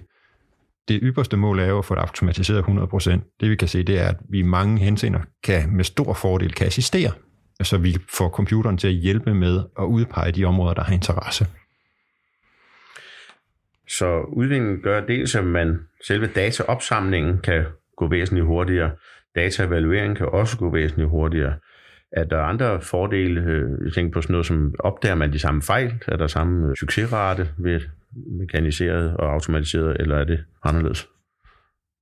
Det 0.88 1.00
ypperste 1.04 1.38
mål 1.38 1.60
er 1.60 1.66
jo 1.66 1.78
at 1.78 1.86
få 1.86 1.96
det 1.96 2.02
automatiseret 2.02 2.64
100%. 2.64 3.38
Det 3.40 3.50
vi 3.50 3.56
kan 3.56 3.68
se, 3.68 3.84
det 3.84 4.00
er, 4.00 4.08
at 4.08 4.18
vi 4.30 4.40
i 4.40 4.44
mange 4.44 4.80
henseender 4.80 5.20
kan 5.44 5.76
med 5.76 5.84
stor 5.84 6.14
fordel 6.14 6.54
kan 6.54 6.68
assistere 6.68 7.12
så 7.62 7.78
vi 7.78 7.98
får 8.10 8.30
computeren 8.30 8.78
til 8.78 8.88
at 8.88 8.94
hjælpe 8.94 9.34
med 9.34 9.64
at 9.80 9.84
udpege 9.84 10.32
de 10.32 10.46
områder, 10.46 10.74
der 10.74 10.84
har 10.84 10.94
interesse. 10.94 11.48
Så 13.88 14.22
udviklingen 14.22 14.82
gør 14.82 15.06
dels, 15.06 15.36
at 15.36 15.46
man 15.46 15.80
selve 16.08 16.28
dataopsamlingen 16.28 17.40
kan 17.40 17.66
gå 17.98 18.08
væsentligt 18.08 18.46
hurtigere. 18.46 18.92
Dataevalueringen 19.36 20.16
kan 20.16 20.30
også 20.30 20.58
gå 20.58 20.72
væsentligt 20.72 21.10
hurtigere. 21.10 21.54
Er 22.14 22.24
der 22.24 22.42
andre 22.42 22.82
fordele? 22.82 23.42
Øh, 23.42 23.86
jeg 23.86 23.94
tænker 23.94 24.12
på 24.12 24.22
sådan 24.22 24.34
noget 24.34 24.46
som, 24.46 24.76
opdager 24.80 25.16
man 25.16 25.34
de 25.34 25.40
samme 25.40 25.62
fejl? 25.62 25.94
Er 26.08 26.18
der 26.18 26.28
samme 26.28 26.70
øh, 26.70 26.76
succesrate 26.76 27.50
ved 27.58 27.82
mekaniseret 28.40 29.18
og 29.18 29.34
automatiseret, 29.34 29.98
eller 30.00 30.18
er 30.18 30.24
det 30.24 30.44
anderledes? 30.64 31.08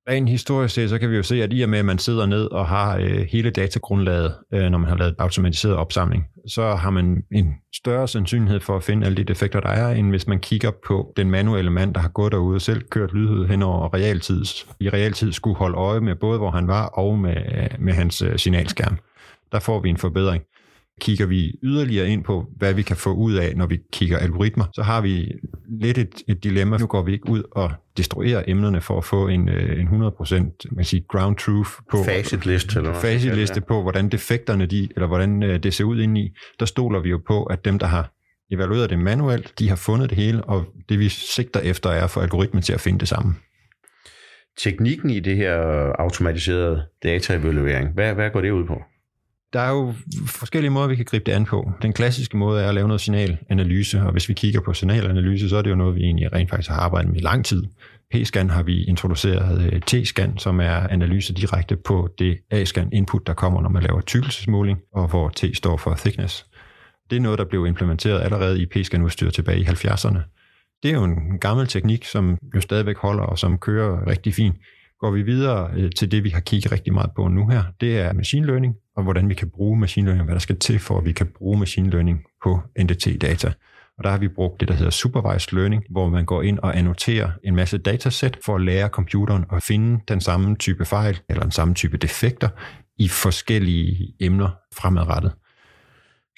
Rent 0.09 0.29
historisk 0.29 0.73
set, 0.73 0.89
så 0.89 0.97
kan 0.97 1.09
vi 1.09 1.15
jo 1.15 1.23
se, 1.23 1.43
at 1.43 1.49
i 1.53 1.61
og 1.61 1.69
med, 1.69 1.79
at 1.79 1.85
man 1.85 1.97
sidder 1.97 2.25
ned 2.25 2.45
og 2.45 2.67
har 2.67 2.97
øh, 2.97 3.25
hele 3.29 3.49
datagrundlaget, 3.49 4.33
øh, 4.53 4.69
når 4.69 4.77
man 4.77 4.89
har 4.89 4.97
lavet 4.97 5.15
automatiseret 5.19 5.75
opsamling, 5.75 6.27
så 6.47 6.75
har 6.75 6.89
man 6.89 7.23
en 7.31 7.53
større 7.75 8.07
sandsynlighed 8.07 8.59
for 8.59 8.75
at 8.75 8.83
finde 8.83 9.05
alle 9.05 9.17
de 9.17 9.23
defekter, 9.23 9.59
der 9.59 9.69
er, 9.69 9.89
end 9.89 10.09
hvis 10.09 10.27
man 10.27 10.39
kigger 10.39 10.71
på 10.87 11.13
den 11.17 11.31
manuelle 11.31 11.71
mand, 11.71 11.93
der 11.93 11.99
har 11.99 12.09
gået 12.09 12.31
derude 12.31 12.55
og 12.55 12.61
selv 12.61 12.81
kørt 12.81 13.13
lydhed 13.13 13.47
hen 13.47 13.63
over 13.63 13.93
realtids, 13.93 14.67
i 14.79 14.89
realtid 14.89 15.31
skulle 15.31 15.55
holde 15.55 15.77
øje 15.77 15.99
med 15.99 16.15
både, 16.15 16.37
hvor 16.37 16.51
han 16.51 16.67
var, 16.67 16.85
og 16.85 17.19
med, 17.19 17.37
øh, 17.37 17.69
med 17.79 17.93
hans 17.93 18.21
øh, 18.21 18.37
signalskærm. 18.37 18.97
Der 19.51 19.59
får 19.59 19.81
vi 19.81 19.89
en 19.89 19.97
forbedring. 19.97 20.43
Kigger 21.01 21.25
vi 21.25 21.51
yderligere 21.63 22.07
ind 22.09 22.23
på, 22.23 22.45
hvad 22.57 22.73
vi 22.73 22.81
kan 22.81 22.95
få 22.95 23.13
ud 23.13 23.33
af, 23.33 23.55
når 23.55 23.65
vi 23.65 23.79
kigger 23.93 24.17
algoritmer, 24.17 24.65
så 24.73 24.83
har 24.83 25.01
vi 25.01 25.31
lidt 25.81 25.97
et, 25.97 26.23
et 26.27 26.43
dilemma. 26.43 26.77
Nu 26.77 26.87
går 26.87 27.01
vi 27.01 27.13
ikke 27.13 27.29
ud 27.29 27.43
og 27.51 27.71
destruerer 27.97 28.43
emnerne 28.47 28.81
for 28.81 28.97
at 28.97 29.05
få 29.05 29.27
en, 29.27 29.49
øh, 29.49 29.79
en 29.79 29.87
100% 29.87 30.57
man 30.71 30.85
siger, 30.85 31.03
ground 31.09 31.35
truth 31.35 31.71
på 31.91 32.03
facitliste, 32.03 32.79
eller 32.79 32.93
facitliste 32.93 33.61
på, 33.61 33.81
hvordan 33.81 34.09
defekterne 34.09 34.65
de, 34.65 34.89
eller 34.95 35.07
hvordan 35.07 35.43
øh, 35.43 35.63
det 35.63 35.73
ser 35.73 35.83
ud 35.83 36.01
indeni. 36.01 36.29
Der 36.59 36.65
stoler 36.65 36.99
vi 36.99 37.09
jo 37.09 37.21
på, 37.27 37.43
at 37.43 37.65
dem, 37.65 37.79
der 37.79 37.87
har 37.87 38.11
evalueret 38.51 38.89
det 38.89 38.99
manuelt, 38.99 39.59
de 39.59 39.69
har 39.69 39.75
fundet 39.75 40.09
det 40.09 40.17
hele, 40.17 40.43
og 40.43 40.65
det 40.89 40.99
vi 40.99 41.09
sigter 41.09 41.59
efter 41.59 41.89
er 41.89 42.07
for 42.07 42.21
algoritmen 42.21 42.63
til 42.63 42.73
at 42.73 42.81
finde 42.81 42.99
det 42.99 43.07
samme. 43.07 43.35
Teknikken 44.59 45.09
i 45.09 45.19
det 45.19 45.37
her 45.37 45.55
automatiserede 45.99 46.83
dataevaluering, 47.03 47.93
hvad, 47.93 48.13
hvad 48.13 48.29
går 48.29 48.41
det 48.41 48.51
ud 48.51 48.65
på? 48.65 48.81
Der 49.53 49.59
er 49.59 49.69
jo 49.69 49.93
forskellige 50.27 50.71
måder, 50.71 50.87
vi 50.87 50.95
kan 50.95 51.05
gribe 51.05 51.25
det 51.25 51.31
an 51.31 51.45
på. 51.45 51.71
Den 51.81 51.93
klassiske 51.93 52.37
måde 52.37 52.63
er 52.63 52.69
at 52.69 52.75
lave 52.75 52.87
noget 52.87 53.01
signalanalyse, 53.01 54.01
og 54.01 54.11
hvis 54.11 54.29
vi 54.29 54.33
kigger 54.33 54.61
på 54.61 54.73
signalanalyse, 54.73 55.49
så 55.49 55.57
er 55.57 55.61
det 55.61 55.69
jo 55.69 55.75
noget, 55.75 55.95
vi 55.95 56.01
egentlig 56.01 56.33
rent 56.33 56.49
faktisk 56.49 56.69
har 56.69 56.77
arbejdet 56.77 57.11
med 57.11 57.19
i 57.19 57.23
lang 57.23 57.45
tid. 57.45 57.63
P-scan 58.13 58.49
har 58.49 58.63
vi 58.63 58.83
introduceret 58.83 59.61
øh, 59.61 59.81
T-scan, 59.91 60.37
som 60.37 60.59
er 60.59 60.87
analyse 60.87 61.33
direkte 61.33 61.75
på 61.75 62.09
det 62.19 62.37
A-scan 62.51 62.89
input, 62.93 63.27
der 63.27 63.33
kommer, 63.33 63.61
når 63.61 63.69
man 63.69 63.83
laver 63.83 64.01
tykkelsesmåling, 64.01 64.79
og 64.93 65.07
hvor 65.07 65.29
T 65.29 65.43
står 65.53 65.77
for 65.77 65.95
thickness. 65.95 66.45
Det 67.09 67.15
er 67.15 67.21
noget, 67.21 67.39
der 67.39 67.45
blev 67.45 67.65
implementeret 67.65 68.21
allerede 68.21 68.61
i 68.61 68.65
P-scan 68.65 69.01
udstyr 69.01 69.29
tilbage 69.29 69.59
i 69.59 69.63
70'erne. 69.63 70.19
Det 70.83 70.91
er 70.91 70.95
jo 70.95 71.03
en 71.03 71.39
gammel 71.39 71.67
teknik, 71.67 72.05
som 72.05 72.37
jo 72.55 72.61
stadigvæk 72.61 72.97
holder 72.97 73.23
og 73.23 73.39
som 73.39 73.57
kører 73.57 74.07
rigtig 74.07 74.33
fint. 74.33 74.55
Går 75.01 75.11
vi 75.11 75.21
videre 75.21 75.71
øh, 75.77 75.91
til 75.97 76.11
det, 76.11 76.23
vi 76.23 76.29
har 76.29 76.39
kigget 76.39 76.71
rigtig 76.71 76.93
meget 76.93 77.11
på 77.15 77.27
nu 77.27 77.47
her, 77.47 77.63
det 77.81 77.99
er 77.99 78.13
machine 78.13 78.45
learning, 78.45 78.75
og 78.95 79.03
hvordan 79.03 79.29
vi 79.29 79.33
kan 79.33 79.49
bruge 79.49 79.79
machine 79.79 80.05
learning, 80.05 80.21
og 80.21 80.25
hvad 80.25 80.35
der 80.35 80.39
skal 80.39 80.59
til 80.59 80.79
for, 80.79 80.97
at 80.97 81.05
vi 81.05 81.11
kan 81.11 81.27
bruge 81.37 81.59
machine 81.59 81.89
learning 81.89 82.23
på 82.43 82.59
NDT-data. 82.79 83.53
Og 83.97 84.03
der 84.03 84.09
har 84.09 84.17
vi 84.17 84.27
brugt 84.27 84.59
det, 84.59 84.67
der 84.67 84.73
hedder 84.73 84.91
supervised 84.91 85.57
learning, 85.57 85.83
hvor 85.89 86.09
man 86.09 86.25
går 86.25 86.41
ind 86.41 86.59
og 86.59 86.77
annoterer 86.77 87.31
en 87.43 87.55
masse 87.55 87.77
datasæt 87.77 88.37
for 88.45 88.55
at 88.55 88.61
lære 88.61 88.87
computeren 88.87 89.45
at 89.51 89.63
finde 89.63 89.99
den 90.07 90.21
samme 90.21 90.55
type 90.55 90.85
fejl 90.85 91.19
eller 91.29 91.41
den 91.41 91.51
samme 91.51 91.73
type 91.73 91.97
defekter 91.97 92.49
i 92.97 93.07
forskellige 93.07 94.15
emner 94.19 94.49
fremadrettet. 94.75 95.31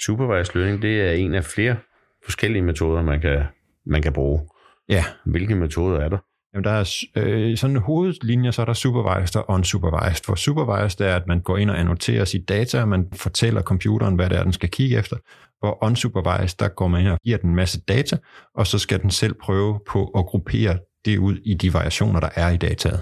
Supervised 0.05 0.55
learning, 0.55 0.81
det 0.81 1.01
er 1.01 1.11
en 1.11 1.33
af 1.33 1.43
flere 1.43 1.75
forskellige 2.23 2.61
metoder, 2.61 3.01
man 3.01 3.21
kan, 3.21 3.43
man 3.85 4.01
kan 4.01 4.13
bruge. 4.13 4.41
Ja. 4.89 5.05
Hvilke 5.25 5.55
metoder 5.55 5.99
er 5.99 6.09
der? 6.09 6.17
Jamen, 6.53 6.63
der 6.63 6.71
er 6.71 7.05
øh, 7.15 7.57
sådan 7.57 7.75
en 7.75 7.81
hovedlinje, 7.81 8.51
så 8.51 8.61
er 8.61 8.65
der 8.65 8.73
supervised 8.73 9.35
og 9.35 9.49
unsupervised. 9.49 10.25
For 10.25 10.35
supervised 10.35 11.01
er, 11.01 11.15
at 11.15 11.27
man 11.27 11.39
går 11.39 11.57
ind 11.57 11.69
og 11.69 11.79
annoterer 11.79 12.25
sit 12.25 12.49
data, 12.49 12.81
og 12.81 12.87
man 12.87 13.07
fortæller 13.13 13.61
computeren, 13.61 14.15
hvad 14.15 14.29
det 14.29 14.37
er, 14.37 14.43
den 14.43 14.53
skal 14.53 14.69
kigge 14.69 14.97
efter. 14.97 15.17
Hvor 15.59 15.83
unsupervised, 15.83 16.57
der 16.59 16.67
går 16.67 16.87
man 16.87 17.01
ind 17.01 17.09
og 17.09 17.17
giver 17.23 17.37
den 17.37 17.49
en 17.49 17.55
masse 17.55 17.81
data, 17.81 18.17
og 18.55 18.67
så 18.67 18.79
skal 18.79 19.01
den 19.01 19.11
selv 19.11 19.33
prøve 19.33 19.79
på 19.87 20.05
at 20.05 20.25
gruppere 20.25 20.77
det 21.05 21.17
ud 21.17 21.37
i 21.45 21.53
de 21.53 21.73
variationer, 21.73 22.19
der 22.19 22.29
er 22.35 22.49
i 22.49 22.57
dataet. 22.57 22.99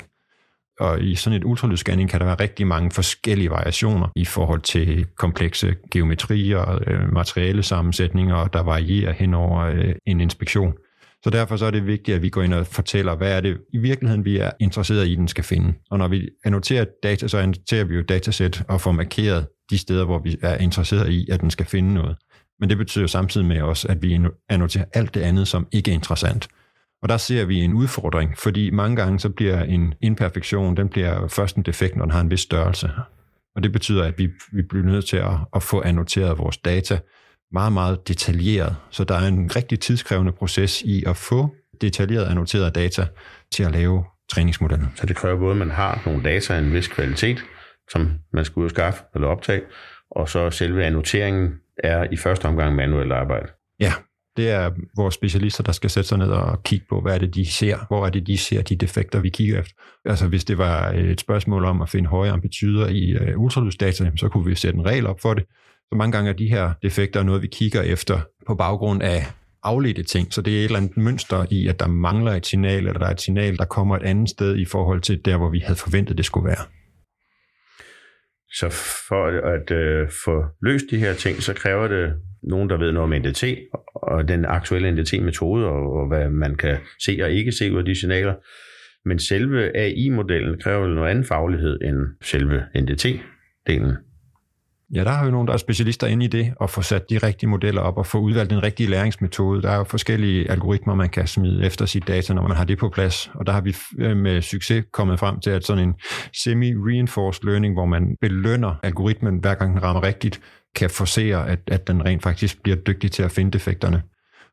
Og 0.80 1.02
i 1.02 1.16
sådan 1.16 1.38
et 1.40 1.44
ultralydsscanning 1.44 2.10
kan 2.10 2.20
der 2.20 2.26
være 2.26 2.40
rigtig 2.40 2.68
mange 2.68 2.92
forskellige 2.92 3.50
variationer 3.50 4.08
i 4.16 4.26
forhold 4.26 4.62
til 4.62 5.06
komplekse 5.18 5.76
geometrier, 5.92 6.80
øh, 6.88 7.14
materialesammensætninger, 7.14 8.48
der 8.48 8.62
varierer 8.64 9.12
hen 9.12 9.34
over 9.34 9.60
øh, 9.60 9.96
en 10.06 10.22
inspektion. 10.22 10.74
Så 11.24 11.30
derfor 11.30 11.58
så 11.58 11.66
er 11.66 11.72
det 11.72 11.88
vigtigt, 11.88 12.16
at 12.16 12.22
vi 12.22 12.30
går 12.30 12.42
ind 12.42 12.54
og 12.54 12.68
fortæller, 12.68 13.16
hvad 13.16 13.38
er 13.38 13.42
det 13.42 13.58
i 13.74 13.78
virkeligheden, 13.78 14.26
vi 14.26 14.38
er 14.38 14.52
interesseret 14.60 15.08
i, 15.08 15.16
den 15.16 15.28
skal 15.28 15.44
finde. 15.44 15.74
Og 15.92 15.98
når 15.98 16.08
vi 16.08 16.30
annoterer 16.46 16.86
data, 17.04 17.28
så 17.28 17.38
annoterer 17.38 17.84
vi 17.84 17.96
jo 17.96 18.02
datasæt 18.02 18.64
og 18.68 18.82
får 18.82 18.92
markeret 18.92 19.48
de 19.70 19.78
steder, 19.78 20.06
hvor 20.06 20.20
vi 20.20 20.38
er 20.42 20.58
interesseret 20.58 21.10
i, 21.10 21.28
at 21.32 21.42
den 21.42 21.52
skal 21.52 21.66
finde 21.66 21.94
noget. 21.94 22.18
Men 22.60 22.70
det 22.70 22.78
betyder 22.78 23.08
samtidig 23.08 23.48
med 23.48 23.62
også, 23.62 23.88
at 23.88 24.02
vi 24.02 24.20
annoterer 24.50 24.86
alt 24.94 25.14
det 25.14 25.22
andet, 25.22 25.48
som 25.48 25.68
ikke 25.72 25.92
er 25.92 25.96
interessant. 25.96 26.48
Og 27.02 27.10
der 27.10 27.18
ser 27.18 27.46
vi 27.46 27.60
en 27.60 27.74
udfordring, 27.74 28.38
fordi 28.38 28.70
mange 28.70 28.96
gange 28.96 29.20
så 29.20 29.30
bliver 29.30 29.64
en 29.64 29.94
imperfektion, 30.02 30.78
den 30.78 30.90
bliver 30.90 31.28
først 31.28 31.56
en 31.56 31.64
defekt, 31.64 31.96
når 31.96 32.06
den 32.06 32.12
har 32.12 32.22
en 32.22 32.32
vis 32.32 32.40
størrelse. 32.40 32.90
Og 33.56 33.64
det 33.64 33.72
betyder, 33.72 34.04
at 34.04 34.18
vi, 34.18 34.30
vi 34.52 34.62
bliver 34.62 34.86
nødt 34.86 35.06
til 35.06 35.18
at, 35.18 35.34
at 35.56 35.64
få 35.64 35.82
annoteret 35.82 36.38
vores 36.38 36.58
data 36.58 37.00
meget, 37.54 37.74
meget 37.74 38.08
detaljeret. 38.08 38.76
Så 38.90 39.04
der 39.04 39.16
er 39.16 39.28
en 39.28 39.56
rigtig 39.56 39.80
tidskrævende 39.80 40.32
proces 40.32 40.82
i 40.82 41.04
at 41.08 41.18
få 41.18 41.50
detaljeret 41.82 42.26
annoteret 42.26 42.76
data 42.76 43.08
til 43.52 43.64
at 43.64 43.72
lave 43.72 44.04
træningsmodellen. 44.32 44.88
Så 44.96 45.06
det 45.06 45.16
kræver 45.16 45.40
både, 45.40 45.52
at 45.52 45.58
man 45.58 45.72
har 45.72 46.02
nogle 46.06 46.24
data 46.24 46.54
af 46.54 46.60
en 46.60 46.74
vis 46.74 46.88
kvalitet, 46.88 47.44
som 47.90 48.12
man 48.34 48.46
skal 48.46 48.60
ud 48.60 48.66
og 48.66 48.70
skaffe 48.70 49.04
eller 49.16 49.28
optage, 49.28 49.62
og 50.12 50.30
så 50.30 50.50
selve 50.50 50.86
annoteringen 50.86 51.54
er 51.78 52.08
i 52.12 52.18
første 52.18 52.46
omgang 52.46 52.76
manuelt 52.76 53.12
arbejde. 53.12 53.48
Ja, 53.80 53.94
det 54.38 54.50
er 54.50 54.72
vores 54.96 55.16
specialister, 55.16 55.64
der 55.64 55.72
skal 55.72 55.90
sætte 55.90 56.08
sig 56.10 56.18
ned 56.18 56.28
og 56.28 56.64
kigge 56.64 56.86
på, 56.90 57.02
hvad 57.02 57.14
er 57.14 57.18
det, 57.20 57.36
de 57.36 57.52
ser, 57.52 57.78
hvor 57.88 58.06
er 58.06 58.10
det, 58.10 58.28
de 58.28 58.38
ser 58.38 58.62
de 58.62 58.76
defekter, 58.76 59.20
vi 59.20 59.30
kigger 59.30 59.60
efter. 59.60 59.74
Altså 60.06 60.28
hvis 60.28 60.46
det 60.46 60.58
var 60.58 60.90
et 60.90 61.20
spørgsmål 61.20 61.66
om 61.66 61.82
at 61.82 61.90
finde 61.90 62.10
høje 62.10 62.32
amplituder 62.32 62.88
i 62.88 63.34
uh, 63.34 63.44
ultralydsdata, 63.44 64.12
så 64.16 64.30
kunne 64.30 64.46
vi 64.46 64.56
sætte 64.56 64.80
en 64.80 64.86
regel 64.86 65.08
op 65.08 65.20
for 65.20 65.34
det. 65.34 65.44
Så 65.92 65.96
mange 65.98 66.12
gange 66.12 66.30
er 66.30 66.34
de 66.36 66.50
her 66.50 66.74
defekter 66.82 67.24
noget, 67.24 67.42
vi 67.42 67.48
kigger 67.48 67.82
efter 67.82 68.20
på 68.48 68.56
baggrund 68.56 69.04
af 69.04 69.22
afledte 69.64 70.04
ting. 70.04 70.34
Så 70.34 70.42
det 70.42 70.54
er 70.54 70.60
et 70.60 70.66
eller 70.66 70.78
andet 70.78 70.98
mønster 70.98 71.46
i, 71.52 71.68
at 71.68 71.80
der 71.80 71.88
mangler 71.88 72.32
et 72.32 72.46
signal, 72.46 72.78
eller 72.78 73.00
der 73.00 73.06
er 73.06 73.12
et 73.12 73.22
signal, 73.22 73.58
der 73.58 73.66
kommer 73.66 73.98
et 73.98 74.04
andet 74.04 74.30
sted 74.30 74.58
i 74.58 74.66
forhold 74.66 75.02
til 75.02 75.26
der, 75.26 75.38
hvor 75.38 75.50
vi 75.50 75.60
havde 75.60 75.80
forventet, 75.80 76.18
det 76.18 76.26
skulle 76.26 76.48
være. 76.48 76.66
Så 78.54 78.70
for 79.10 79.26
at 79.56 79.72
øh, 79.72 80.10
få 80.26 80.44
løst 80.62 80.86
de 80.92 80.98
her 80.98 81.14
ting, 81.14 81.44
så 81.44 81.54
kræver 81.54 81.88
det 81.88 82.14
nogen, 82.44 82.70
der 82.70 82.78
ved 82.78 82.92
noget 82.92 83.14
om 83.14 83.22
NDT, 83.22 83.44
og 83.96 84.28
den 84.28 84.46
aktuelle 84.46 84.92
NDT-metode, 84.92 85.66
og, 85.66 85.94
og 85.94 86.08
hvad 86.08 86.30
man 86.30 86.56
kan 86.56 86.78
se 87.06 87.20
og 87.24 87.32
ikke 87.32 87.52
se 87.52 87.74
ud 87.74 87.78
af 87.78 87.86
de 87.86 88.00
signaler. 88.00 88.36
Men 89.06 89.20
selve 89.20 89.78
AI-modellen 89.78 90.60
kræver 90.60 90.88
noget 90.88 91.10
anden 91.10 91.26
faglighed 91.26 91.80
end 91.82 91.98
selve 92.22 92.62
NDT-delen. 92.76 94.11
Ja, 94.94 95.04
der 95.04 95.10
har 95.10 95.26
vi 95.26 95.32
nogen, 95.32 95.48
der 95.48 95.54
er 95.54 95.58
specialister 95.58 96.08
inde 96.08 96.26
i 96.26 96.28
det, 96.28 96.54
og 96.60 96.70
få 96.70 96.82
sat 96.82 97.10
de 97.10 97.18
rigtige 97.18 97.50
modeller 97.50 97.82
op 97.82 97.98
og 97.98 98.06
få 98.06 98.20
udvalgt 98.20 98.50
den 98.50 98.64
rigtige 98.64 98.90
læringsmetode. 98.90 99.62
Der 99.62 99.70
er 99.70 99.78
jo 99.78 99.84
forskellige 99.84 100.52
algoritmer, 100.52 100.96
man 100.96 101.10
kan 101.10 101.28
smide 101.28 101.66
efter 101.66 101.86
sit 101.86 102.08
data, 102.08 102.34
når 102.34 102.48
man 102.48 102.58
har 102.58 102.64
det 102.64 102.78
på 102.78 102.90
plads. 102.90 103.32
Og 103.34 103.48
der 103.48 103.54
har 103.54 103.62
vi 103.62 103.76
øh, 104.00 104.18
med 104.18 104.42
succes 104.42 104.86
kommet 104.94 105.20
frem 105.20 105.40
til, 105.40 105.50
at 105.50 105.66
sådan 105.66 105.84
en 105.84 105.94
semi-reinforced 106.34 107.46
learning, 107.46 107.74
hvor 107.74 107.86
man 107.86 108.16
belønner 108.22 108.76
algoritmen, 108.84 109.38
hver 109.38 109.56
gang 109.56 109.74
den 109.74 109.84
rammer 109.84 110.04
rigtigt, 110.04 110.42
kan 110.76 110.90
forsere, 110.90 111.50
at, 111.50 111.60
at 111.68 111.88
den 111.88 112.06
rent 112.06 112.24
faktisk 112.24 112.64
bliver 112.64 112.78
dygtig 112.78 113.12
til 113.12 113.24
at 113.24 113.32
finde 113.32 113.52
defekterne. 113.52 114.02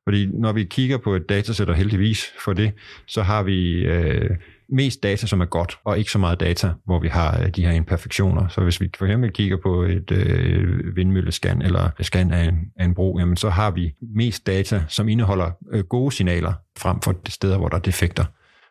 Fordi 0.04 0.26
når 0.26 0.52
vi 0.52 0.64
kigger 0.64 0.98
på 0.98 1.14
et 1.14 1.28
datasæt, 1.28 1.68
og 1.68 1.74
heldigvis 1.74 2.26
for 2.44 2.52
det, 2.52 2.72
så 3.06 3.22
har 3.22 3.42
vi 3.42 3.84
øh, 3.84 4.30
mest 4.68 5.02
data, 5.02 5.26
som 5.26 5.40
er 5.40 5.44
godt, 5.44 5.78
og 5.84 5.98
ikke 5.98 6.10
så 6.10 6.18
meget 6.18 6.40
data, 6.40 6.72
hvor 6.84 7.00
vi 7.00 7.08
har 7.08 7.40
øh, 7.40 7.48
de 7.48 7.66
her 7.66 7.72
imperfektioner. 7.72 8.48
Så 8.48 8.60
hvis 8.60 8.80
vi 8.80 8.90
for 8.98 9.06
eksempel 9.06 9.32
kigger 9.32 9.56
på 9.62 9.82
et 9.82 10.10
øh, 10.10 10.96
vindmøllescan 10.96 11.62
eller 11.62 11.90
scan 12.00 12.32
af 12.32 12.44
en, 12.44 12.58
af 12.76 12.84
en 12.84 12.94
bro, 12.94 13.18
jamen 13.18 13.36
så 13.36 13.50
har 13.50 13.70
vi 13.70 13.94
mest 14.14 14.46
data, 14.46 14.84
som 14.88 15.08
indeholder 15.08 15.50
øh, 15.72 15.84
gode 15.84 16.12
signaler, 16.12 16.52
frem 16.78 17.00
for 17.00 17.12
de 17.12 17.30
steder, 17.30 17.58
hvor 17.58 17.68
der 17.68 17.76
er 17.76 17.80
defekter. 17.80 18.24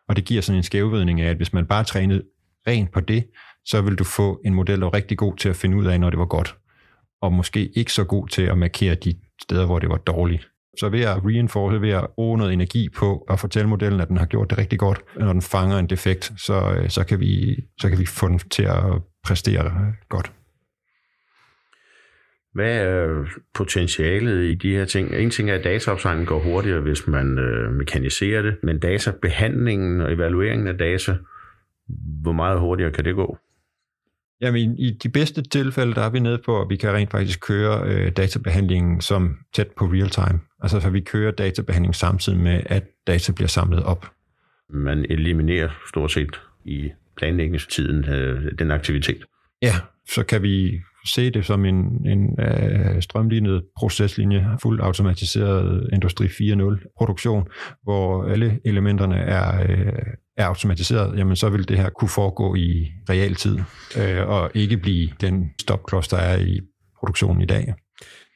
Og 0.08 0.16
det 0.16 0.25
giver 0.25 0.42
sådan 0.42 0.58
en 0.58 0.63
skævvidning 0.63 1.22
af, 1.22 1.30
at 1.30 1.38
hvis 1.38 1.54
man 1.54 1.66
bare 1.66 1.84
trænede 1.84 2.24
rent 2.68 2.92
på 2.92 3.00
det, 3.00 3.25
så 3.66 3.82
vil 3.82 3.96
du 3.96 4.04
få 4.04 4.42
en 4.46 4.54
model, 4.54 4.82
der 4.82 4.88
er 4.88 4.94
rigtig 4.94 5.18
god 5.18 5.36
til 5.38 5.50
at 5.50 5.56
finde 5.56 5.77
ud 5.77 5.86
af, 5.86 6.00
når 6.00 6.10
det 6.10 6.20
var 6.20 6.25
godt, 6.25 6.56
og 7.22 7.34
måske 7.34 7.68
ikke 7.68 7.94
så 7.94 8.04
god 8.04 8.27
til 8.27 8.42
at 8.42 8.58
markere 8.58 8.96
de 8.96 9.13
steder, 9.42 9.66
hvor 9.66 9.80
det 9.80 9.89
var 9.89 9.98
dårligt. 9.98 10.50
Så 10.80 10.90
ved 10.90 11.02
at 11.02 11.26
reinforce, 11.26 11.82
ved 11.82 11.90
at 11.90 12.08
bruge 12.16 12.38
noget 12.38 12.54
energi 12.54 12.90
på 12.90 13.26
at 13.30 13.40
fortælle 13.40 13.70
modellen, 13.70 14.02
at 14.02 14.08
den 14.08 14.18
har 14.18 14.26
gjort 14.26 14.50
det 14.50 14.58
rigtig 14.58 14.80
godt, 14.80 15.02
når 15.20 15.34
den 15.34 15.42
fanger 15.42 15.78
en 15.78 15.90
defekt, 15.90 16.32
så, 16.38 16.76
øh, 16.78 16.90
så, 16.90 17.04
kan, 17.04 17.20
vi, 17.20 17.64
så 17.80 17.90
kan 17.90 18.00
vi 18.00 18.06
få 18.06 18.28
den 18.28 18.40
til 18.40 18.64
at 18.64 19.02
præstere 19.24 19.94
godt. 20.10 20.32
Hvad 22.54 22.78
er 22.78 23.26
potentialet 23.54 24.44
i 24.44 24.56
de 24.56 24.72
her 24.72 24.86
ting? 24.86 25.14
En 25.14 25.30
ting 25.30 25.50
er, 25.50 25.56
at 25.56 25.64
dataopsamlingen 25.64 26.28
går 26.28 26.40
hurtigere, 26.40 26.82
hvis 26.82 27.08
man 27.08 27.40
øh, 27.40 27.74
mekaniserer 27.74 28.42
det, 28.42 28.58
men 28.64 28.80
databehandlingen 28.80 30.02
og 30.02 30.14
evalueringen 30.14 30.68
af 30.68 30.78
data, 30.78 31.18
hvor 32.22 32.32
meget 32.32 32.60
hurtigere 32.60 32.92
kan 32.92 33.06
det 33.06 33.16
gå? 33.16 33.38
Jamen, 34.42 34.80
i 34.80 34.92
de 35.04 35.10
bedste 35.10 35.42
tilfælde, 35.42 35.94
der 35.94 36.02
er 36.02 36.10
vi 36.10 36.20
nede 36.20 36.42
på, 36.46 36.62
at 36.62 36.70
vi 36.70 36.76
kan 36.76 36.94
rent 36.94 37.12
faktisk 37.12 37.42
køre 37.42 37.84
øh, 37.86 38.12
databehandlingen 38.12 39.02
som 39.02 39.38
tæt 39.54 39.68
på 39.78 39.86
real 39.86 40.10
time. 40.10 40.40
Altså, 40.62 40.80
så 40.80 40.90
vi 40.90 41.00
kører 41.00 41.32
databehandling 41.32 41.96
samtidig 41.96 42.40
med, 42.40 42.62
at 42.66 42.84
data 43.08 43.32
bliver 43.32 43.48
samlet 43.48 43.84
op. 43.84 44.12
Man 44.70 45.06
eliminerer 45.10 45.70
stort 45.90 46.12
set 46.12 46.42
i 46.66 46.92
planlægningstiden 47.18 48.10
øh, 48.10 48.52
den 48.60 48.72
aktivitet. 48.72 49.24
Ja, 49.62 49.74
så 50.10 50.24
kan 50.24 50.42
vi 50.42 50.82
se 51.06 51.30
det 51.30 51.46
som 51.46 51.66
en, 51.66 52.08
en 52.08 52.40
øh, 52.40 53.02
strømlignet 53.02 53.64
proceslinje, 53.78 54.48
fuldt 54.62 54.82
automatiseret 54.82 55.90
Industri 55.94 56.26
4.0 56.26 56.94
produktion, 56.98 57.48
hvor 57.84 58.24
alle 58.24 58.60
elementerne 58.66 59.16
er, 59.16 59.62
øh, 59.62 60.04
er 60.38 60.46
automatiseret, 60.46 61.18
jamen 61.18 61.36
så 61.36 61.50
vil 61.50 61.68
det 61.68 61.78
her 61.78 61.90
kunne 61.90 62.10
foregå 62.10 62.56
i 62.56 62.92
realtid, 63.10 63.60
øh, 63.98 64.28
og 64.28 64.52
ikke 64.54 64.78
blive 64.78 65.10
den 65.22 65.50
stopklods, 65.62 66.08
der 66.08 66.18
er 66.18 66.38
i 66.38 66.62
produktionen 67.00 67.42
i 67.42 67.46
dag. 67.46 67.74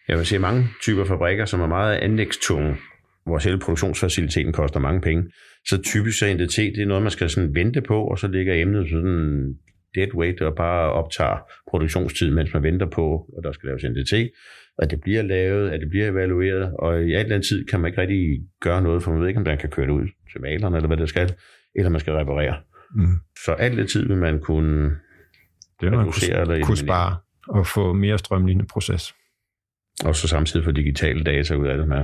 Jeg 0.08 0.18
vil 0.18 0.26
se 0.26 0.40
mange 0.40 0.68
typer 0.82 1.06
fabrikker, 1.06 1.46
som 1.46 1.62
er 1.62 1.68
meget 1.68 1.96
anlægstunge, 1.96 2.76
hvor 3.26 3.38
selve 3.38 3.60
produktionsfaciliteten 3.60 4.54
koster 4.54 4.80
mange 4.80 5.02
penge. 5.02 5.32
Så 5.68 5.82
typisk 5.82 6.20
så 6.20 6.34
NDT, 6.34 6.58
det 6.58 6.80
er 6.80 6.86
noget, 6.86 7.04
man 7.04 7.12
skal 7.12 7.30
sådan 7.30 7.56
vente 7.56 7.82
på, 7.82 8.04
og 8.04 8.20
så 8.20 8.28
ligger 8.28 8.62
emnet 8.62 8.90
sådan 8.90 9.54
dead 9.96 10.16
weight 10.16 10.42
og 10.42 10.56
bare 10.56 10.92
optager 10.92 11.38
produktionstid, 11.70 12.32
mens 12.32 12.54
man 12.54 12.64
venter 12.64 12.86
på, 12.86 13.26
at 13.38 13.44
der 13.44 13.52
skal 13.52 13.68
laves 13.68 13.84
NDT, 13.84 14.14
at 14.80 14.92
det 14.92 15.02
bliver 15.02 15.22
lavet, 15.22 15.70
at 15.70 15.80
det 15.80 15.90
bliver 15.90 16.08
evalueret, 16.12 16.74
og 16.80 17.04
i 17.04 17.14
alt 17.14 17.30
den 17.30 17.42
tid 17.42 17.66
kan 17.66 17.80
man 17.80 17.90
ikke 17.90 18.02
rigtig 18.02 18.42
gøre 18.62 18.82
noget, 18.82 19.04
for 19.04 19.12
man 19.12 19.22
ved 19.22 19.28
ikke, 19.28 19.38
om 19.38 19.46
man 19.48 19.58
kan 19.58 19.70
køre 19.70 19.86
det 19.86 19.94
ud 19.94 20.08
til 20.32 20.42
malerne, 20.42 20.76
eller 20.76 20.88
hvad 20.88 20.98
det 20.98 21.10
skal, 21.10 21.34
eller 21.76 21.90
man 21.90 22.00
skal 22.00 22.14
reparere. 22.14 22.56
Mm. 22.96 23.16
Så 23.46 23.52
alt 23.52 23.78
det 23.78 23.90
tid 23.90 24.08
vil 24.08 24.18
man 24.18 24.40
kunne 24.40 24.92
det 25.82 25.92
man 25.92 26.12
kunne, 26.12 26.42
eller 26.42 26.66
kunne 26.66 26.78
spare 26.78 27.18
og 27.48 27.68
få 27.68 27.94
mere 27.94 28.18
strømlignende 28.18 28.68
proces. 28.68 29.14
Og 30.06 30.16
så 30.16 30.28
samtidig 30.28 30.64
få 30.64 30.72
digitale 30.72 31.24
data 31.24 31.56
ud 31.56 31.68
af 31.68 31.78
det. 31.78 31.88
Med, 31.88 32.04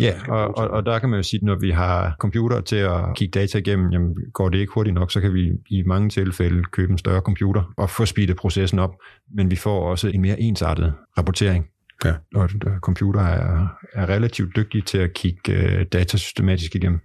ja, 0.00 0.14
og, 0.28 0.58
og, 0.58 0.68
og 0.68 0.86
der 0.86 0.98
kan 0.98 1.08
man 1.08 1.18
jo 1.18 1.22
sige, 1.22 1.38
at 1.38 1.42
når 1.42 1.54
vi 1.54 1.70
har 1.70 2.16
computer 2.18 2.60
til 2.60 2.76
at 2.76 3.00
kigge 3.16 3.40
data 3.40 3.58
igennem, 3.58 3.92
jamen 3.92 4.16
går 4.32 4.48
det 4.48 4.58
ikke 4.58 4.72
hurtigt 4.72 4.94
nok, 4.94 5.12
så 5.12 5.20
kan 5.20 5.34
vi 5.34 5.50
i 5.70 5.82
mange 5.82 6.08
tilfælde 6.08 6.62
købe 6.72 6.92
en 6.92 6.98
større 6.98 7.20
computer 7.20 7.72
og 7.76 7.90
få 7.90 8.06
speedet 8.06 8.36
processen 8.36 8.78
op. 8.78 8.94
Men 9.34 9.50
vi 9.50 9.56
får 9.56 9.90
også 9.90 10.08
en 10.08 10.22
mere 10.22 10.40
ensartet 10.40 10.94
rapportering. 11.18 11.66
Ja. 12.04 12.14
Og 12.34 12.50
computer 12.80 13.20
er, 13.20 13.66
er 13.92 14.08
relativt 14.08 14.56
dygtige 14.56 14.82
til 14.82 14.98
at 14.98 15.12
kigge 15.14 15.52
uh, 15.52 15.82
data 15.92 16.16
systematisk 16.16 16.74
igennem. 16.74 17.00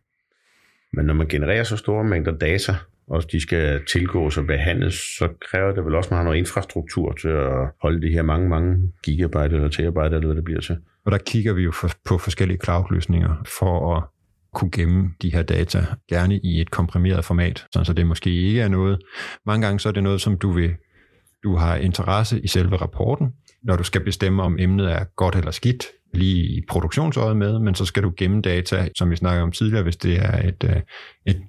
Men 0.93 1.05
når 1.05 1.13
man 1.13 1.27
genererer 1.27 1.63
så 1.63 1.77
store 1.77 2.03
mængder 2.03 2.37
data, 2.37 2.75
og 3.07 3.31
de 3.31 3.41
skal 3.41 3.85
tilgås 3.85 4.37
og 4.37 4.45
behandles, 4.45 4.93
så 4.93 5.29
kræver 5.51 5.71
det 5.71 5.85
vel 5.85 5.95
også, 5.95 6.07
at 6.07 6.11
man 6.11 6.17
har 6.17 6.23
noget 6.23 6.37
infrastruktur 6.37 7.11
til 7.21 7.27
at 7.27 7.67
holde 7.81 8.07
de 8.07 8.13
her 8.13 8.21
mange, 8.21 8.49
mange 8.49 8.77
gigabyte 9.03 9.55
eller 9.55 9.69
terabyte, 9.69 10.15
eller 10.15 10.25
hvad 10.25 10.35
det 10.35 10.43
bliver 10.43 10.61
til. 10.61 10.77
Og 11.05 11.11
der 11.11 11.17
kigger 11.17 11.53
vi 11.53 11.61
jo 11.61 11.73
på 12.05 12.17
forskellige 12.17 12.59
cloud-løsninger 12.63 13.35
for 13.59 13.95
at 13.95 14.03
kunne 14.53 14.71
gemme 14.71 15.11
de 15.21 15.33
her 15.33 15.41
data, 15.41 15.85
gerne 16.09 16.39
i 16.43 16.61
et 16.61 16.71
komprimeret 16.71 17.25
format, 17.25 17.65
så 17.73 17.93
det 17.93 18.07
måske 18.07 18.29
ikke 18.29 18.61
er 18.61 18.67
noget. 18.67 18.99
Mange 19.45 19.65
gange 19.65 19.79
så 19.79 19.89
er 19.89 19.93
det 19.93 20.03
noget, 20.03 20.21
som 20.21 20.37
du 20.37 20.51
vil 20.51 20.75
du 21.43 21.55
har 21.55 21.75
interesse 21.75 22.41
i 22.41 22.47
selve 22.47 22.75
rapporten, 22.75 23.27
når 23.63 23.75
du 23.75 23.83
skal 23.83 24.03
bestemme, 24.03 24.43
om 24.43 24.59
emnet 24.59 24.91
er 24.91 25.03
godt 25.15 25.35
eller 25.35 25.51
skidt, 25.51 25.85
lige 26.13 26.43
i 26.43 26.61
produktionsøjet 26.69 27.37
med, 27.37 27.59
men 27.59 27.75
så 27.75 27.85
skal 27.85 28.03
du 28.03 28.13
gemme 28.17 28.41
data, 28.41 28.87
som 28.95 29.11
vi 29.11 29.15
snakkede 29.15 29.43
om 29.43 29.51
tidligere, 29.51 29.83
hvis 29.83 29.97
det 29.97 30.17
er 30.17 30.47
et, 30.47 30.63
øh, 30.63 30.81
et 31.25 31.41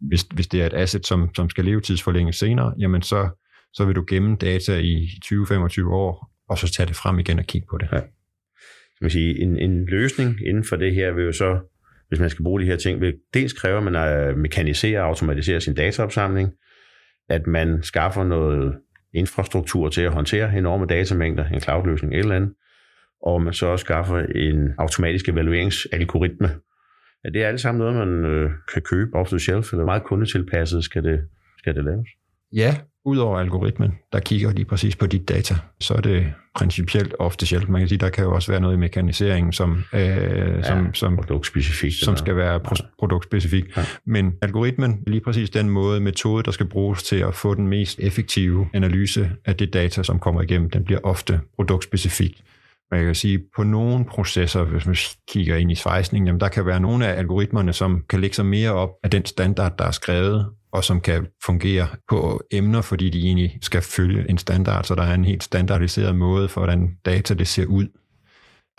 hvis, 0.00 0.22
hvis 0.34 0.46
det 0.46 0.62
er 0.62 0.66
et 0.66 0.74
asset, 0.74 1.06
som, 1.06 1.34
som 1.34 1.50
skal 1.50 1.64
levetidsforlænges 1.64 2.36
senere, 2.36 2.74
jamen 2.78 3.02
så, 3.02 3.28
så 3.72 3.84
vil 3.84 3.96
du 3.96 4.04
gemme 4.08 4.36
data 4.36 4.78
i 4.78 5.08
20-25 5.24 5.88
år, 5.88 6.30
og 6.48 6.58
så 6.58 6.72
tage 6.72 6.86
det 6.86 6.96
frem 6.96 7.18
igen 7.18 7.38
og 7.38 7.44
kigge 7.44 7.66
på 7.70 7.78
det. 7.78 7.88
Ja. 7.92 8.00
Så 9.02 9.08
sige, 9.08 9.40
en, 9.42 9.58
en 9.58 9.86
løsning 9.86 10.46
inden 10.46 10.64
for 10.64 10.76
det 10.76 10.94
her 10.94 11.12
vil 11.12 11.24
jo 11.24 11.32
så, 11.32 11.60
hvis 12.08 12.20
man 12.20 12.30
skal 12.30 12.42
bruge 12.42 12.60
de 12.60 12.66
her 12.66 12.76
ting, 12.76 13.00
vil 13.00 13.14
dels 13.34 13.52
kræve, 13.52 13.76
at 13.76 13.82
man 13.82 13.94
øh, 13.94 14.00
er 14.02 14.36
mekanisere 14.36 15.00
og 15.00 15.06
automatisere 15.06 15.60
sin 15.60 15.74
dataopsamling, 15.74 16.52
at 17.28 17.46
man 17.46 17.82
skaffer 17.82 18.24
noget 18.24 18.78
infrastruktur 19.14 19.88
til 19.88 20.02
at 20.02 20.12
håndtere 20.12 20.58
enorme 20.58 20.86
datamængder, 20.86 21.48
en 21.48 21.60
cloud-løsning 21.60 22.14
eller 22.14 22.36
andet, 22.36 22.54
og 23.22 23.42
man 23.42 23.52
så 23.52 23.66
også 23.66 23.84
skaffer 23.84 24.18
en 24.18 24.74
automatisk 24.78 25.28
evalueringsalgoritme, 25.28 26.50
Ja, 27.24 27.30
det 27.30 27.42
er 27.42 27.48
alt 27.48 27.60
sammen 27.60 27.78
noget, 27.78 28.08
man 28.08 28.24
øh, 28.24 28.50
kan 28.72 28.82
købe 28.82 29.14
off 29.16 29.28
the 29.28 29.38
shelf, 29.38 29.72
eller 29.72 29.84
meget 29.84 30.04
kundetilpasset 30.04 30.84
skal 30.84 31.04
det, 31.04 31.20
skal 31.58 31.74
det 31.74 31.84
laves. 31.84 32.08
Ja, 32.52 32.76
udover 33.04 33.38
algoritmen, 33.38 33.92
der 34.12 34.20
kigger 34.20 34.52
de 34.52 34.64
præcis 34.64 34.96
på 34.96 35.06
dit 35.06 35.28
data, 35.28 35.54
så 35.80 35.94
er 35.94 36.00
det 36.00 36.32
principielt 36.54 37.14
ofte 37.18 37.46
shelf. 37.46 37.68
Man 37.68 37.80
kan 37.80 37.88
sige, 37.88 37.98
der 37.98 38.08
kan 38.08 38.24
jo 38.24 38.34
også 38.34 38.52
være 38.52 38.60
noget 38.60 38.74
i 38.74 38.78
mekaniseringen, 38.78 39.52
som, 39.52 39.84
øh, 39.92 40.00
ja, 40.00 40.62
som, 40.62 40.94
som, 40.94 41.16
produktspecifikt, 41.16 41.94
som 41.94 42.16
skal 42.16 42.36
være 42.36 42.60
pro- 42.68 42.94
produktspecifikt. 42.98 43.76
Ja. 43.76 43.82
Men 44.04 44.34
algoritmen, 44.42 45.02
lige 45.06 45.20
præcis 45.20 45.50
den 45.50 45.70
måde, 45.70 46.00
metode, 46.00 46.42
der 46.42 46.50
skal 46.50 46.66
bruges 46.66 47.02
til 47.02 47.16
at 47.16 47.34
få 47.34 47.54
den 47.54 47.68
mest 47.68 47.98
effektive 48.00 48.68
analyse 48.74 49.30
af 49.44 49.56
det 49.56 49.72
data, 49.72 50.02
som 50.02 50.18
kommer 50.18 50.42
igennem, 50.42 50.70
den 50.70 50.84
bliver 50.84 51.00
ofte 51.02 51.40
produktspecifikt. 51.56 52.42
Men 52.92 52.98
jeg 52.98 53.06
kan 53.06 53.14
sige, 53.14 53.44
på 53.56 53.62
nogle 53.62 54.04
processer, 54.04 54.64
hvis 54.64 54.86
man 54.86 54.96
kigger 55.28 55.56
ind 55.56 55.72
i 55.72 55.74
svejsningen, 55.74 56.26
jamen 56.26 56.40
der 56.40 56.48
kan 56.48 56.66
være 56.66 56.80
nogle 56.80 57.06
af 57.06 57.18
algoritmerne, 57.18 57.72
som 57.72 58.04
kan 58.08 58.20
lægge 58.20 58.36
sig 58.36 58.46
mere 58.46 58.72
op 58.72 58.90
af 59.02 59.10
den 59.10 59.24
standard, 59.24 59.78
der 59.78 59.84
er 59.84 59.90
skrevet, 59.90 60.46
og 60.72 60.84
som 60.84 61.00
kan 61.00 61.26
fungere 61.44 61.86
på 62.08 62.42
emner, 62.50 62.80
fordi 62.80 63.10
de 63.10 63.18
egentlig 63.18 63.58
skal 63.62 63.82
følge 63.82 64.30
en 64.30 64.38
standard, 64.38 64.84
så 64.84 64.94
der 64.94 65.02
er 65.02 65.14
en 65.14 65.24
helt 65.24 65.42
standardiseret 65.42 66.16
måde 66.16 66.48
for, 66.48 66.60
hvordan 66.60 66.96
data 67.04 67.34
det 67.34 67.48
ser 67.48 67.66
ud. 67.66 67.88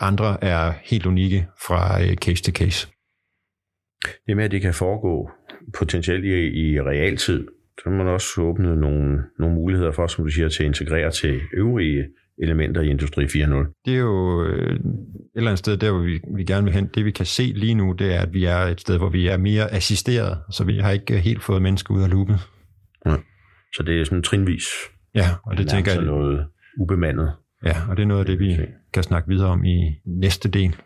Andre 0.00 0.44
er 0.44 0.72
helt 0.82 1.06
unikke 1.06 1.46
fra 1.66 2.02
øh, 2.02 2.14
case 2.16 2.42
til 2.42 2.54
case. 2.54 2.88
Det 4.26 4.36
med, 4.36 4.44
at 4.44 4.50
det 4.50 4.62
kan 4.62 4.74
foregå 4.74 5.30
potentielt 5.78 6.24
i, 6.24 6.28
i 6.28 6.80
realtid, 6.80 7.48
så 7.82 7.90
må 7.90 7.96
man 7.96 8.06
også 8.06 8.40
åbne 8.40 8.76
nogle, 8.76 9.24
nogle 9.38 9.54
muligheder 9.54 9.92
for, 9.92 10.06
som 10.06 10.24
du 10.24 10.30
siger, 10.30 10.48
til 10.48 10.62
at 10.62 10.66
integrere 10.66 11.10
til 11.10 11.40
øvrige 11.52 12.04
elementer 12.42 12.80
i 12.80 12.88
Industri 12.88 13.24
4.0. 13.24 13.82
Det 13.84 13.94
er 13.94 13.98
jo 13.98 14.44
øh, 14.44 14.70
et 14.70 14.80
eller 15.34 15.50
andet 15.50 15.58
sted, 15.58 15.76
der 15.76 15.90
hvor 15.90 16.00
vi, 16.00 16.20
vi 16.36 16.44
gerne 16.44 16.64
vil 16.64 16.74
hen. 16.74 16.90
Det 16.94 17.04
vi 17.04 17.10
kan 17.10 17.26
se 17.26 17.42
lige 17.42 17.74
nu, 17.74 17.92
det 17.92 18.14
er, 18.14 18.20
at 18.20 18.32
vi 18.32 18.44
er 18.44 18.58
et 18.58 18.80
sted, 18.80 18.98
hvor 18.98 19.08
vi 19.08 19.28
er 19.28 19.36
mere 19.36 19.72
assisteret, 19.72 20.38
så 20.50 20.64
vi 20.64 20.78
har 20.78 20.90
ikke 20.90 21.18
helt 21.18 21.42
fået 21.42 21.62
mennesker 21.62 21.94
ud 21.94 22.02
af 22.02 22.10
loopet. 22.10 22.38
Ja. 23.06 23.16
Så 23.76 23.82
det 23.86 24.00
er 24.00 24.04
sådan 24.04 24.22
trinvis. 24.22 24.64
Ja, 25.14 25.26
og 25.46 25.58
det 25.58 25.68
tænker 25.68 25.92
jeg... 25.92 26.02
noget 26.02 26.46
ubemandet. 26.80 27.32
Ja, 27.64 27.76
og 27.88 27.96
det 27.96 28.02
er 28.02 28.06
noget 28.06 28.20
af 28.20 28.26
det, 28.26 28.38
vi 28.38 28.56
kan 28.92 29.02
snakke 29.02 29.28
videre 29.28 29.48
om 29.48 29.64
i 29.64 30.00
næste 30.06 30.48
del. 30.50 30.76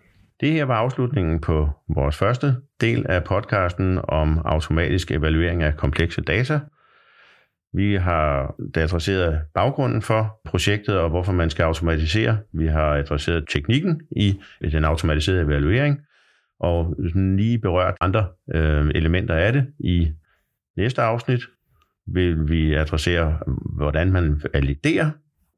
Det 0.41 0.53
her 0.53 0.65
var 0.65 0.75
afslutningen 0.75 1.41
på 1.41 1.69
vores 1.95 2.17
første 2.17 2.57
del 2.81 3.07
af 3.09 3.25
podcasten 3.25 3.99
om 4.09 4.39
automatisk 4.45 5.11
evaluering 5.11 5.63
af 5.63 5.77
komplekse 5.77 6.21
data. 6.21 6.61
Vi 7.72 7.94
har 7.94 8.54
adresseret 8.76 9.40
baggrunden 9.54 10.02
for 10.02 10.40
projektet 10.44 10.98
og 10.98 11.11
hvorfor 11.11 11.33
man 11.33 11.50
skal 11.50 11.62
automatisere. 11.62 12.38
Vi 12.52 12.66
har 12.66 12.94
adresseret 12.94 13.44
teknikken 13.48 14.00
i 14.16 14.40
den 14.72 14.85
automatiserede 14.85 15.42
evaluering 15.42 15.98
og 16.61 16.94
lige 17.14 17.59
berørt 17.59 17.94
andre 18.00 18.26
øh, 18.54 18.90
elementer 18.94 19.35
af 19.35 19.52
det. 19.52 19.66
I 19.81 20.12
næste 20.76 21.02
afsnit 21.02 21.40
vil 22.07 22.48
vi 22.48 22.74
adressere, 22.74 23.38
hvordan 23.76 24.12
man 24.12 24.42
validerer, 24.54 25.11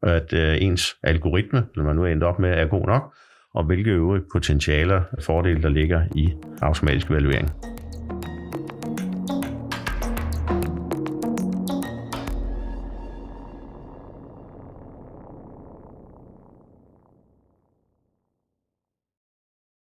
at 0.03 0.33
øh, 0.33 0.57
ens 0.61 0.97
algoritme, 1.03 1.67
når 1.77 1.85
man 1.85 1.97
nu 1.97 2.05
er 2.05 2.09
endt 2.09 2.25
op 2.25 2.39
med, 2.39 2.51
er 2.51 2.67
god 2.67 2.87
nok, 2.87 3.15
og 3.55 3.65
hvilke 3.65 3.91
øvrige 3.91 4.25
potentialer 4.33 5.03
og 5.13 5.23
fordele, 5.23 5.63
der 5.63 5.69
ligger 5.69 6.05
i 6.17 6.29
automatisk 6.63 7.11
evaluering. 7.11 7.51